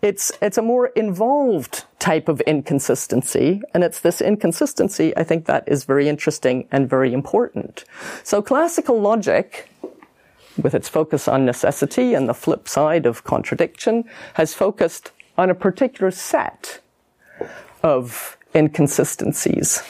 It's, 0.02 0.32
it's 0.42 0.58
a 0.58 0.62
more 0.62 0.88
involved 0.88 1.86
type 1.98 2.30
of 2.30 2.40
inconsistency, 2.42 3.62
and 3.74 3.84
it's 3.84 4.00
this 4.02 4.22
inconsistency 4.22 5.16
I 5.18 5.24
think 5.24 5.46
that 5.46 5.64
is 5.68 5.86
very 5.86 6.08
interesting 6.08 6.68
and 6.72 6.88
very 6.88 7.14
important. 7.14 7.84
So 8.24 8.42
classical 8.42 9.02
logic, 9.02 9.72
with 10.62 10.76
its 10.76 10.88
focus 10.88 11.28
on 11.28 11.46
necessity 11.46 12.14
and 12.14 12.30
the 12.30 12.36
flip 12.36 12.68
side 12.68 13.06
of 13.08 13.24
contradiction, 13.24 14.04
has 14.36 14.54
focused 14.54 15.12
on 15.36 15.50
a 15.50 15.56
particular 15.56 16.12
set 16.12 16.80
of 17.82 18.38
inconsistencies. 18.54 19.82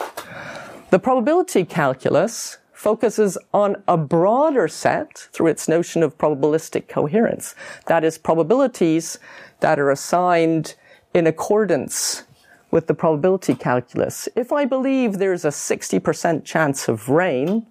The 0.90 1.00
probability 1.00 1.66
calculus 1.66 2.58
focuses 2.78 3.40
on 3.56 3.76
a 3.88 3.98
broader 3.98 4.68
set 4.68 5.28
through 5.34 5.48
its 5.48 5.68
notion 5.68 6.04
of 6.04 6.16
probabilistic 6.20 6.88
coherence. 6.88 7.56
That 7.88 8.04
is, 8.04 8.20
probabilities 8.20 9.18
that 9.62 9.80
are 9.80 9.90
assigned 9.90 10.76
in 11.12 11.26
accordance 11.26 12.24
with 12.70 12.86
the 12.86 12.94
probability 12.94 13.56
calculus. 13.56 14.30
If 14.36 14.54
I 14.54 14.66
believe 14.66 15.18
there's 15.18 15.44
a 15.44 15.50
60% 15.50 16.46
chance 16.46 16.88
of 16.88 17.10
rain 17.10 17.66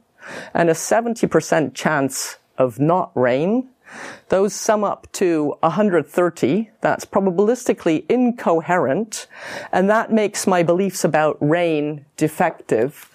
and 0.53 0.69
a 0.69 0.75
70% 0.75 1.73
chance 1.73 2.39
of 2.59 2.81
not 2.81 3.13
rain, 3.15 3.69
those 4.31 4.55
sum 4.55 4.83
up 4.83 5.07
to 5.13 5.55
130. 5.61 6.71
That's 6.81 7.05
probabilistically 7.05 8.05
incoherent, 8.11 9.29
and 9.71 9.89
that 9.89 10.13
makes 10.13 10.49
my 10.49 10.65
beliefs 10.65 11.05
about 11.05 11.37
rain 11.41 12.05
defective 12.17 13.09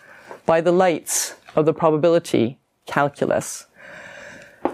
by 0.46 0.62
the 0.62 0.72
lights 0.72 1.36
of 1.56 1.66
the 1.66 1.74
probability 1.74 2.58
calculus. 2.86 3.68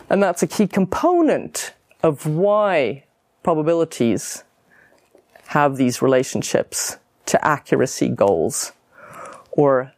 And 0.09 0.21
that's 0.21 0.43
a 0.43 0.47
key 0.47 0.67
component 0.67 1.73
of 2.03 2.25
why 2.25 3.03
probabilities 3.43 4.43
have 5.47 5.77
these 5.77 6.01
relationships 6.01 6.97
to 7.25 7.45
accuracy 7.45 8.09
goals 8.09 8.73
or 9.51 9.91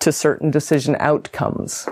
to 0.00 0.12
certain 0.12 0.50
decision 0.50 0.96
outcomes. 1.00 1.88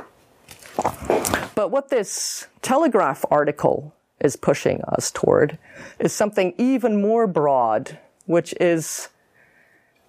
But 1.54 1.70
what 1.70 1.88
this 1.88 2.46
Telegraph 2.62 3.24
article 3.30 3.94
is 4.20 4.36
pushing 4.36 4.82
us 4.82 5.10
toward 5.10 5.58
is 5.98 6.12
something 6.12 6.54
even 6.58 7.00
more 7.00 7.26
broad, 7.26 7.98
which 8.26 8.54
is 8.60 9.08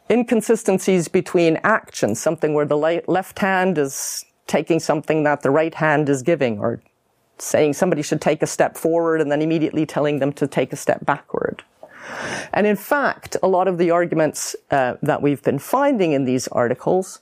inconsistencies 0.10 1.08
between 1.08 1.60
actions, 1.64 2.20
something 2.20 2.54
where 2.54 2.66
the 2.66 2.78
left 3.08 3.40
hand 3.40 3.78
is 3.78 4.26
taking 4.48 4.80
something 4.80 5.24
that 5.24 5.42
the 5.42 5.52
right 5.52 5.74
hand 5.74 6.10
is 6.10 6.22
giving, 6.24 6.60
or 6.60 6.82
saying 7.38 7.74
somebody 7.74 8.02
should 8.02 8.22
take 8.22 8.42
a 8.42 8.48
step 8.48 8.78
forward 8.78 9.22
and 9.22 9.32
then 9.32 9.42
immediately 9.42 9.86
telling 9.86 10.20
them 10.20 10.32
to 10.34 10.48
take 10.48 10.74
a 10.74 10.76
step 10.76 11.06
backward. 11.06 11.64
And 12.54 12.66
in 12.66 12.78
fact, 12.78 13.36
a 13.44 13.48
lot 13.48 13.68
of 13.68 13.78
the 13.78 13.92
arguments 13.92 14.56
uh, 14.72 14.96
that 15.02 15.22
we've 15.22 15.44
been 15.44 15.60
finding 15.60 16.14
in 16.14 16.26
these 16.26 16.48
articles 16.48 17.20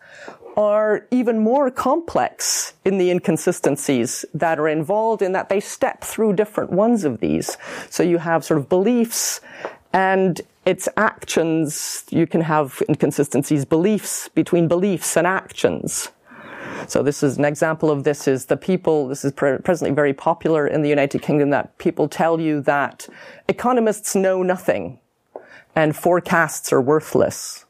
are 0.55 1.05
even 1.11 1.39
more 1.39 1.69
complex 1.69 2.73
in 2.85 2.97
the 2.97 3.09
inconsistencies 3.09 4.23
that 4.33 4.57
are 4.57 4.69
involved 4.69 5.21
in 5.21 5.33
that 5.33 5.49
they 5.49 5.59
step 5.59 6.01
through 6.01 6.33
different 6.33 6.71
ones 6.71 7.03
of 7.03 7.19
these. 7.19 7.57
So 7.89 8.03
you 8.03 8.19
have 8.19 8.45
sort 8.45 8.59
of 8.59 8.69
beliefs 8.69 9.41
and 9.91 10.39
its 10.65 10.89
actions. 10.97 12.05
You 12.09 12.27
can 12.27 12.41
have 12.41 12.81
inconsistencies, 12.89 13.65
beliefs 13.65 14.29
between 14.29 14.67
beliefs 14.67 15.15
and 15.17 15.27
actions. 15.27 16.09
So 16.87 17.01
this 17.01 17.23
is 17.23 17.37
an 17.37 17.45
example 17.45 17.89
of 17.89 18.03
this 18.03 18.27
is 18.27 18.45
the 18.45 18.57
people, 18.57 19.07
this 19.07 19.25
is 19.25 19.31
pre- 19.31 19.57
presently 19.57 19.93
very 19.93 20.13
popular 20.13 20.67
in 20.67 20.81
the 20.81 20.89
United 20.89 21.21
Kingdom 21.21 21.49
that 21.51 21.77
people 21.77 22.07
tell 22.07 22.39
you 22.39 22.61
that 22.61 23.07
economists 23.47 24.15
know 24.15 24.43
nothing 24.43 24.99
and 25.75 25.95
forecasts 25.95 26.71
are 26.71 26.81
worthless. 26.81 27.65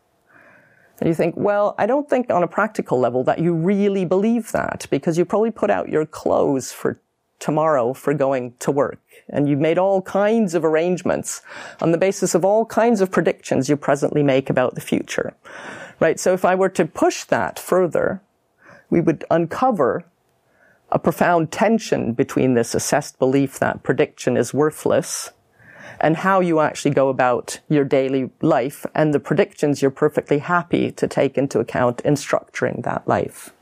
And 1.00 1.10
you 1.10 1.16
think, 1.16 1.36
well, 1.38 1.76
I 1.78 1.86
don't 1.86 2.10
think 2.10 2.30
on 2.30 2.44
a 2.44 2.48
practical 2.48 3.00
level 3.00 3.24
that 3.26 3.40
you 3.40 3.54
really 3.54 4.06
believe 4.06 4.52
that 4.54 4.86
because 4.90 5.18
you 5.18 5.26
probably 5.26 5.52
put 5.52 5.70
out 5.70 5.90
your 5.90 6.06
clothes 6.06 6.72
for 6.72 7.00
tomorrow 7.46 7.94
for 7.94 8.16
going 8.16 8.56
to 8.58 8.72
work. 8.72 9.00
And 9.30 9.48
you've 9.48 9.60
made 9.60 9.78
all 9.78 10.02
kinds 10.02 10.56
of 10.56 10.66
arrangements 10.66 11.44
on 11.80 11.92
the 11.92 11.98
basis 12.00 12.34
of 12.34 12.44
all 12.44 12.66
kinds 12.66 13.02
of 13.02 13.12
predictions 13.12 13.70
you 13.70 13.78
presently 13.78 14.24
make 14.24 14.50
about 14.50 14.74
the 14.74 14.82
future. 14.82 15.36
Right? 16.00 16.20
So 16.20 16.34
if 16.34 16.44
I 16.44 16.56
were 16.56 16.70
to 16.70 16.86
push 16.86 17.24
that 17.26 17.60
further, 17.60 18.24
we 18.90 19.00
would 19.00 19.24
uncover 19.30 20.06
a 20.92 20.98
profound 20.98 21.52
tension 21.52 22.14
between 22.14 22.56
this 22.56 22.74
assessed 22.74 23.20
belief 23.20 23.60
that 23.60 23.84
prediction 23.84 24.38
is 24.38 24.52
worthless 24.52 25.30
and 26.02 26.18
how 26.18 26.40
you 26.40 26.62
actually 26.62 26.96
go 26.96 27.10
about 27.10 27.60
your 27.70 27.86
daily 27.86 28.32
life 28.42 28.88
and 28.96 29.14
the 29.14 29.20
predictions 29.20 29.84
you're 29.84 29.92
perfectly 29.92 30.40
happy 30.40 30.92
to 30.92 31.08
take 31.08 31.38
into 31.38 31.60
account 31.60 32.02
in 32.02 32.16
structuring 32.16 32.84
that 32.84 33.08
life. 33.08 33.54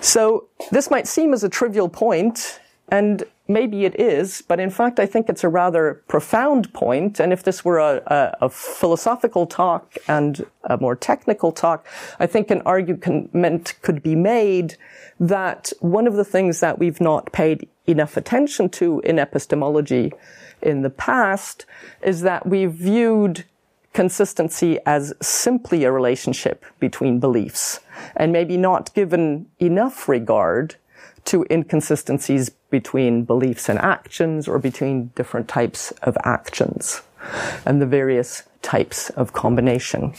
So 0.00 0.48
this 0.70 0.90
might 0.90 1.06
seem 1.06 1.32
as 1.32 1.42
a 1.42 1.48
trivial 1.48 1.88
point, 1.88 2.60
and 2.88 3.24
maybe 3.48 3.84
it 3.84 3.98
is, 3.98 4.42
but 4.46 4.60
in 4.60 4.70
fact, 4.70 5.00
I 5.00 5.06
think 5.06 5.28
it's 5.28 5.44
a 5.44 5.48
rather 5.48 6.02
profound 6.08 6.72
point. 6.72 7.18
And 7.20 7.32
if 7.32 7.42
this 7.42 7.64
were 7.64 7.78
a, 7.78 8.02
a, 8.06 8.46
a 8.46 8.48
philosophical 8.48 9.46
talk 9.46 9.96
and 10.06 10.44
a 10.64 10.76
more 10.78 10.94
technical 10.94 11.52
talk, 11.52 11.86
I 12.20 12.26
think 12.26 12.50
an 12.50 12.62
argument 12.62 13.74
could 13.82 14.02
be 14.02 14.14
made 14.14 14.76
that 15.18 15.72
one 15.80 16.06
of 16.06 16.14
the 16.14 16.24
things 16.24 16.60
that 16.60 16.78
we've 16.78 17.00
not 17.00 17.32
paid 17.32 17.68
enough 17.86 18.16
attention 18.16 18.68
to 18.68 19.00
in 19.00 19.18
epistemology 19.18 20.12
in 20.62 20.82
the 20.82 20.90
past 20.90 21.66
is 22.02 22.22
that 22.22 22.46
we've 22.46 22.72
viewed 22.72 23.44
consistency 23.92 24.78
as 24.84 25.14
simply 25.22 25.84
a 25.84 25.90
relationship 25.90 26.64
between 26.78 27.18
beliefs 27.18 27.80
and 28.14 28.30
maybe 28.30 28.56
not 28.56 28.92
given 28.94 29.46
enough 29.58 30.08
regard 30.08 30.76
to 31.26 31.44
inconsistencies 31.50 32.50
between 32.70 33.24
beliefs 33.24 33.68
and 33.68 33.78
actions 33.78 34.48
or 34.48 34.58
between 34.58 35.08
different 35.14 35.48
types 35.48 35.92
of 36.02 36.16
actions 36.24 37.02
and 37.64 37.80
the 37.80 37.86
various 37.86 38.44
types 38.62 39.10
of 39.10 39.32
combination. 39.32 40.14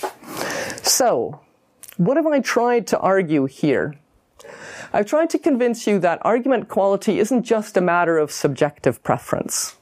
So, 0.83 1.41
what 1.97 2.17
have 2.17 2.27
I 2.27 2.39
tried 2.39 2.87
to 2.87 2.99
argue 2.99 3.45
here? 3.45 3.95
I've 4.93 5.05
tried 5.05 5.29
to 5.31 5.39
convince 5.39 5.87
you 5.87 5.99
that 5.99 6.19
argument 6.21 6.69
quality 6.69 7.19
isn't 7.19 7.43
just 7.43 7.75
a 7.75 7.81
matter 7.81 8.17
of 8.17 8.31
subjective 8.31 9.03
preference. 9.03 9.75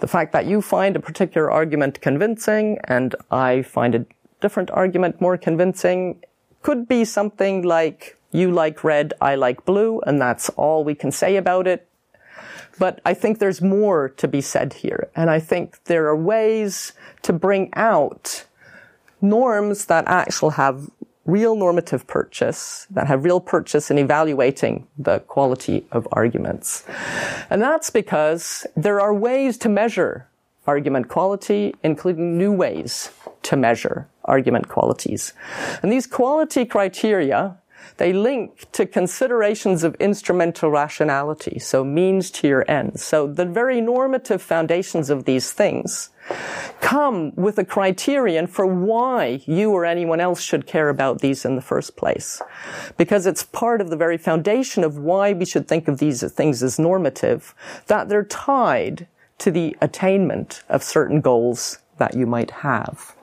The 0.00 0.08
fact 0.08 0.32
that 0.32 0.46
you 0.46 0.60
find 0.60 0.96
a 0.96 1.00
particular 1.00 1.50
argument 1.50 2.00
convincing 2.00 2.78
and 2.84 3.14
I 3.30 3.62
find 3.62 3.94
a 3.94 4.06
different 4.40 4.70
argument 4.72 5.20
more 5.20 5.38
convincing 5.38 6.22
could 6.62 6.88
be 6.88 7.04
something 7.04 7.62
like 7.62 8.16
you 8.32 8.50
like 8.50 8.82
red, 8.82 9.12
I 9.20 9.34
like 9.34 9.64
blue, 9.64 10.00
and 10.00 10.20
that's 10.20 10.48
all 10.50 10.84
we 10.84 10.94
can 10.94 11.12
say 11.12 11.36
about 11.36 11.66
it. 11.66 11.88
But 12.78 13.00
I 13.04 13.14
think 13.14 13.38
there's 13.38 13.60
more 13.60 14.08
to 14.08 14.26
be 14.26 14.40
said 14.40 14.72
here. 14.72 15.10
And 15.14 15.30
I 15.30 15.38
think 15.38 15.84
there 15.84 16.06
are 16.06 16.16
ways 16.16 16.94
to 17.22 17.32
bring 17.32 17.70
out 17.74 18.44
norms 19.20 19.86
that 19.86 20.08
actually 20.08 20.54
have 20.54 20.90
real 21.24 21.54
normative 21.54 22.06
purchase, 22.06 22.86
that 22.90 23.06
have 23.06 23.24
real 23.24 23.40
purchase 23.40 23.90
in 23.90 23.98
evaluating 23.98 24.86
the 24.98 25.20
quality 25.20 25.86
of 25.92 26.08
arguments. 26.10 26.84
And 27.48 27.62
that's 27.62 27.90
because 27.90 28.66
there 28.76 29.00
are 29.00 29.14
ways 29.14 29.56
to 29.58 29.68
measure 29.68 30.26
argument 30.66 31.08
quality, 31.08 31.74
including 31.82 32.38
new 32.38 32.52
ways 32.52 33.10
to 33.42 33.56
measure 33.56 34.08
argument 34.24 34.68
qualities. 34.68 35.32
And 35.82 35.92
these 35.92 36.06
quality 36.06 36.64
criteria 36.64 37.56
they 37.96 38.12
link 38.12 38.70
to 38.72 38.86
considerations 38.86 39.84
of 39.84 39.94
instrumental 39.96 40.70
rationality, 40.70 41.58
so 41.58 41.84
means 41.84 42.30
to 42.32 42.48
your 42.48 42.64
ends. 42.70 43.02
So 43.02 43.26
the 43.26 43.44
very 43.44 43.80
normative 43.80 44.42
foundations 44.42 45.10
of 45.10 45.24
these 45.24 45.52
things 45.52 46.10
come 46.80 47.34
with 47.34 47.58
a 47.58 47.64
criterion 47.64 48.46
for 48.46 48.66
why 48.66 49.42
you 49.46 49.72
or 49.72 49.84
anyone 49.84 50.20
else 50.20 50.40
should 50.40 50.66
care 50.66 50.88
about 50.88 51.20
these 51.20 51.44
in 51.44 51.56
the 51.56 51.62
first 51.62 51.96
place. 51.96 52.40
Because 52.96 53.26
it's 53.26 53.42
part 53.42 53.80
of 53.80 53.90
the 53.90 53.96
very 53.96 54.18
foundation 54.18 54.84
of 54.84 54.98
why 54.98 55.32
we 55.32 55.44
should 55.44 55.66
think 55.66 55.88
of 55.88 55.98
these 55.98 56.22
things 56.32 56.62
as 56.62 56.78
normative, 56.78 57.54
that 57.86 58.08
they're 58.08 58.24
tied 58.24 59.06
to 59.38 59.50
the 59.50 59.76
attainment 59.80 60.62
of 60.68 60.82
certain 60.82 61.20
goals 61.20 61.78
that 61.98 62.14
you 62.14 62.26
might 62.26 62.50
have. 62.50 63.16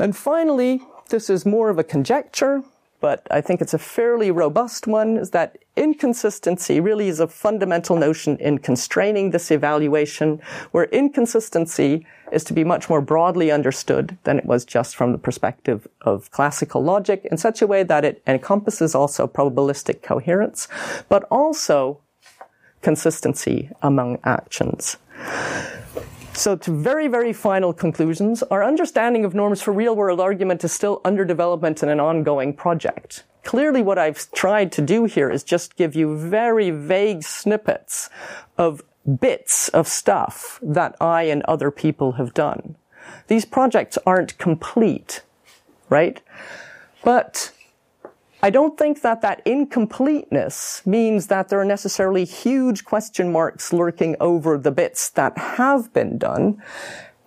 And 0.00 0.16
finally, 0.16 0.82
this 1.08 1.28
is 1.28 1.44
more 1.44 1.70
of 1.70 1.78
a 1.78 1.84
conjecture, 1.84 2.62
but 3.00 3.26
I 3.30 3.40
think 3.40 3.60
it's 3.60 3.74
a 3.74 3.78
fairly 3.78 4.30
robust 4.30 4.86
one, 4.86 5.16
is 5.16 5.30
that 5.30 5.58
inconsistency 5.76 6.80
really 6.80 7.08
is 7.08 7.20
a 7.20 7.28
fundamental 7.28 7.96
notion 7.96 8.36
in 8.38 8.58
constraining 8.58 9.30
this 9.30 9.50
evaluation, 9.50 10.40
where 10.72 10.84
inconsistency 10.84 12.06
is 12.32 12.44
to 12.44 12.52
be 12.52 12.64
much 12.64 12.90
more 12.90 13.00
broadly 13.00 13.50
understood 13.50 14.18
than 14.24 14.38
it 14.38 14.44
was 14.44 14.64
just 14.64 14.96
from 14.96 15.12
the 15.12 15.18
perspective 15.18 15.86
of 16.02 16.30
classical 16.30 16.82
logic 16.82 17.24
in 17.30 17.36
such 17.36 17.62
a 17.62 17.66
way 17.66 17.82
that 17.82 18.04
it 18.04 18.22
encompasses 18.26 18.94
also 18.94 19.26
probabilistic 19.26 20.02
coherence, 20.02 20.68
but 21.08 21.24
also 21.30 22.00
consistency 22.82 23.70
among 23.82 24.18
actions. 24.24 24.96
So 26.38 26.54
to 26.54 26.70
very, 26.70 27.08
very 27.08 27.32
final 27.32 27.72
conclusions, 27.72 28.44
our 28.44 28.62
understanding 28.62 29.24
of 29.24 29.34
norms 29.34 29.60
for 29.60 29.72
real 29.72 29.96
world 29.96 30.20
argument 30.20 30.62
is 30.62 30.72
still 30.72 31.00
under 31.04 31.24
development 31.24 31.82
and 31.82 31.90
an 31.90 31.98
ongoing 31.98 32.54
project. 32.54 33.24
Clearly 33.42 33.82
what 33.82 33.98
I've 33.98 34.30
tried 34.30 34.70
to 34.72 34.80
do 34.80 35.06
here 35.06 35.28
is 35.30 35.42
just 35.42 35.74
give 35.74 35.96
you 35.96 36.16
very 36.16 36.70
vague 36.70 37.24
snippets 37.24 38.08
of 38.56 38.84
bits 39.20 39.68
of 39.70 39.88
stuff 39.88 40.60
that 40.62 40.94
I 41.00 41.24
and 41.24 41.42
other 41.42 41.72
people 41.72 42.12
have 42.12 42.34
done. 42.34 42.76
These 43.26 43.44
projects 43.44 43.98
aren't 44.06 44.38
complete, 44.38 45.22
right? 45.88 46.20
But 47.02 47.50
I 48.40 48.50
don't 48.50 48.78
think 48.78 49.02
that 49.02 49.20
that 49.22 49.42
incompleteness 49.44 50.82
means 50.86 51.26
that 51.26 51.48
there 51.48 51.60
are 51.60 51.64
necessarily 51.64 52.24
huge 52.24 52.84
question 52.84 53.32
marks 53.32 53.72
lurking 53.72 54.14
over 54.20 54.56
the 54.56 54.70
bits 54.70 55.10
that 55.10 55.36
have 55.36 55.92
been 55.92 56.18
done. 56.18 56.62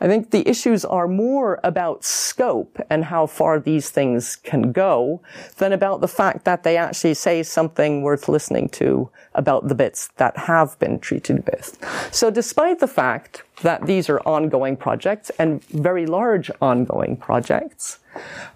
I 0.02 0.08
think 0.08 0.32
the 0.32 0.49
issues 0.49 0.84
are 0.84 1.08
more 1.08 1.60
about 1.64 2.04
scope 2.04 2.80
and 2.89 3.06
how 3.06 3.28
far 3.28 3.60
these 3.60 3.91
things 3.91 4.36
can 4.36 4.72
go 4.72 5.22
than 5.58 5.72
about 5.72 6.02
the 6.02 6.08
fact 6.08 6.43
that 6.45 6.64
they 6.64 6.76
actually 6.76 7.14
say 7.14 7.43
something 7.43 8.02
worth 8.02 8.28
listening 8.28 8.70
to 8.70 9.12
about 9.36 9.68
the 9.68 9.76
bits 9.76 10.10
that 10.18 10.36
have 10.36 10.78
been 10.80 10.99
treated 10.99 11.45
with. 11.45 11.78
So 12.12 12.32
despite 12.32 12.80
the 12.80 12.88
fact 12.88 13.43
that 13.62 13.86
these 13.86 14.10
are 14.10 14.20
ongoing 14.22 14.76
projects 14.76 15.30
and 15.38 15.64
very 15.66 16.08
large 16.08 16.49
ongoing 16.60 17.16
projects, 17.16 17.99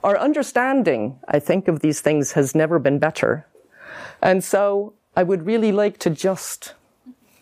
our 0.04 0.18
understanding, 0.18 1.20
I 1.28 1.38
think, 1.38 1.68
of 1.68 1.82
these 1.82 2.02
things 2.02 2.32
has 2.32 2.56
never 2.56 2.80
been 2.80 2.98
better. 2.98 3.46
And 4.20 4.44
so 4.44 4.94
I 5.16 5.22
would 5.22 5.46
really 5.46 5.72
like 5.72 6.00
to 6.00 6.10
just 6.10 6.74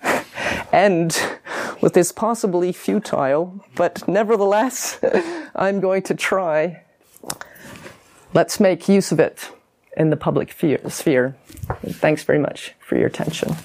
end 0.74 1.18
with 1.84 1.93
this 1.93 2.13
possibly 2.13 2.71
futile, 2.71 3.59
but 3.75 4.07
nevertheless, 4.07 4.97
I'm 5.55 5.81
going 5.81 6.01
to 6.03 6.15
try. 6.15 6.81
Let's 8.34 8.57
make 8.57 8.88
use 8.88 9.11
of 9.11 9.19
it 9.19 9.51
in 9.97 10.09
the 10.09 10.15
public 10.15 10.53
sphere. 10.53 11.36
Thanks 11.86 12.23
very 12.23 12.39
much 12.39 12.73
for 12.79 12.95
your 12.95 13.07
attention. 13.07 13.57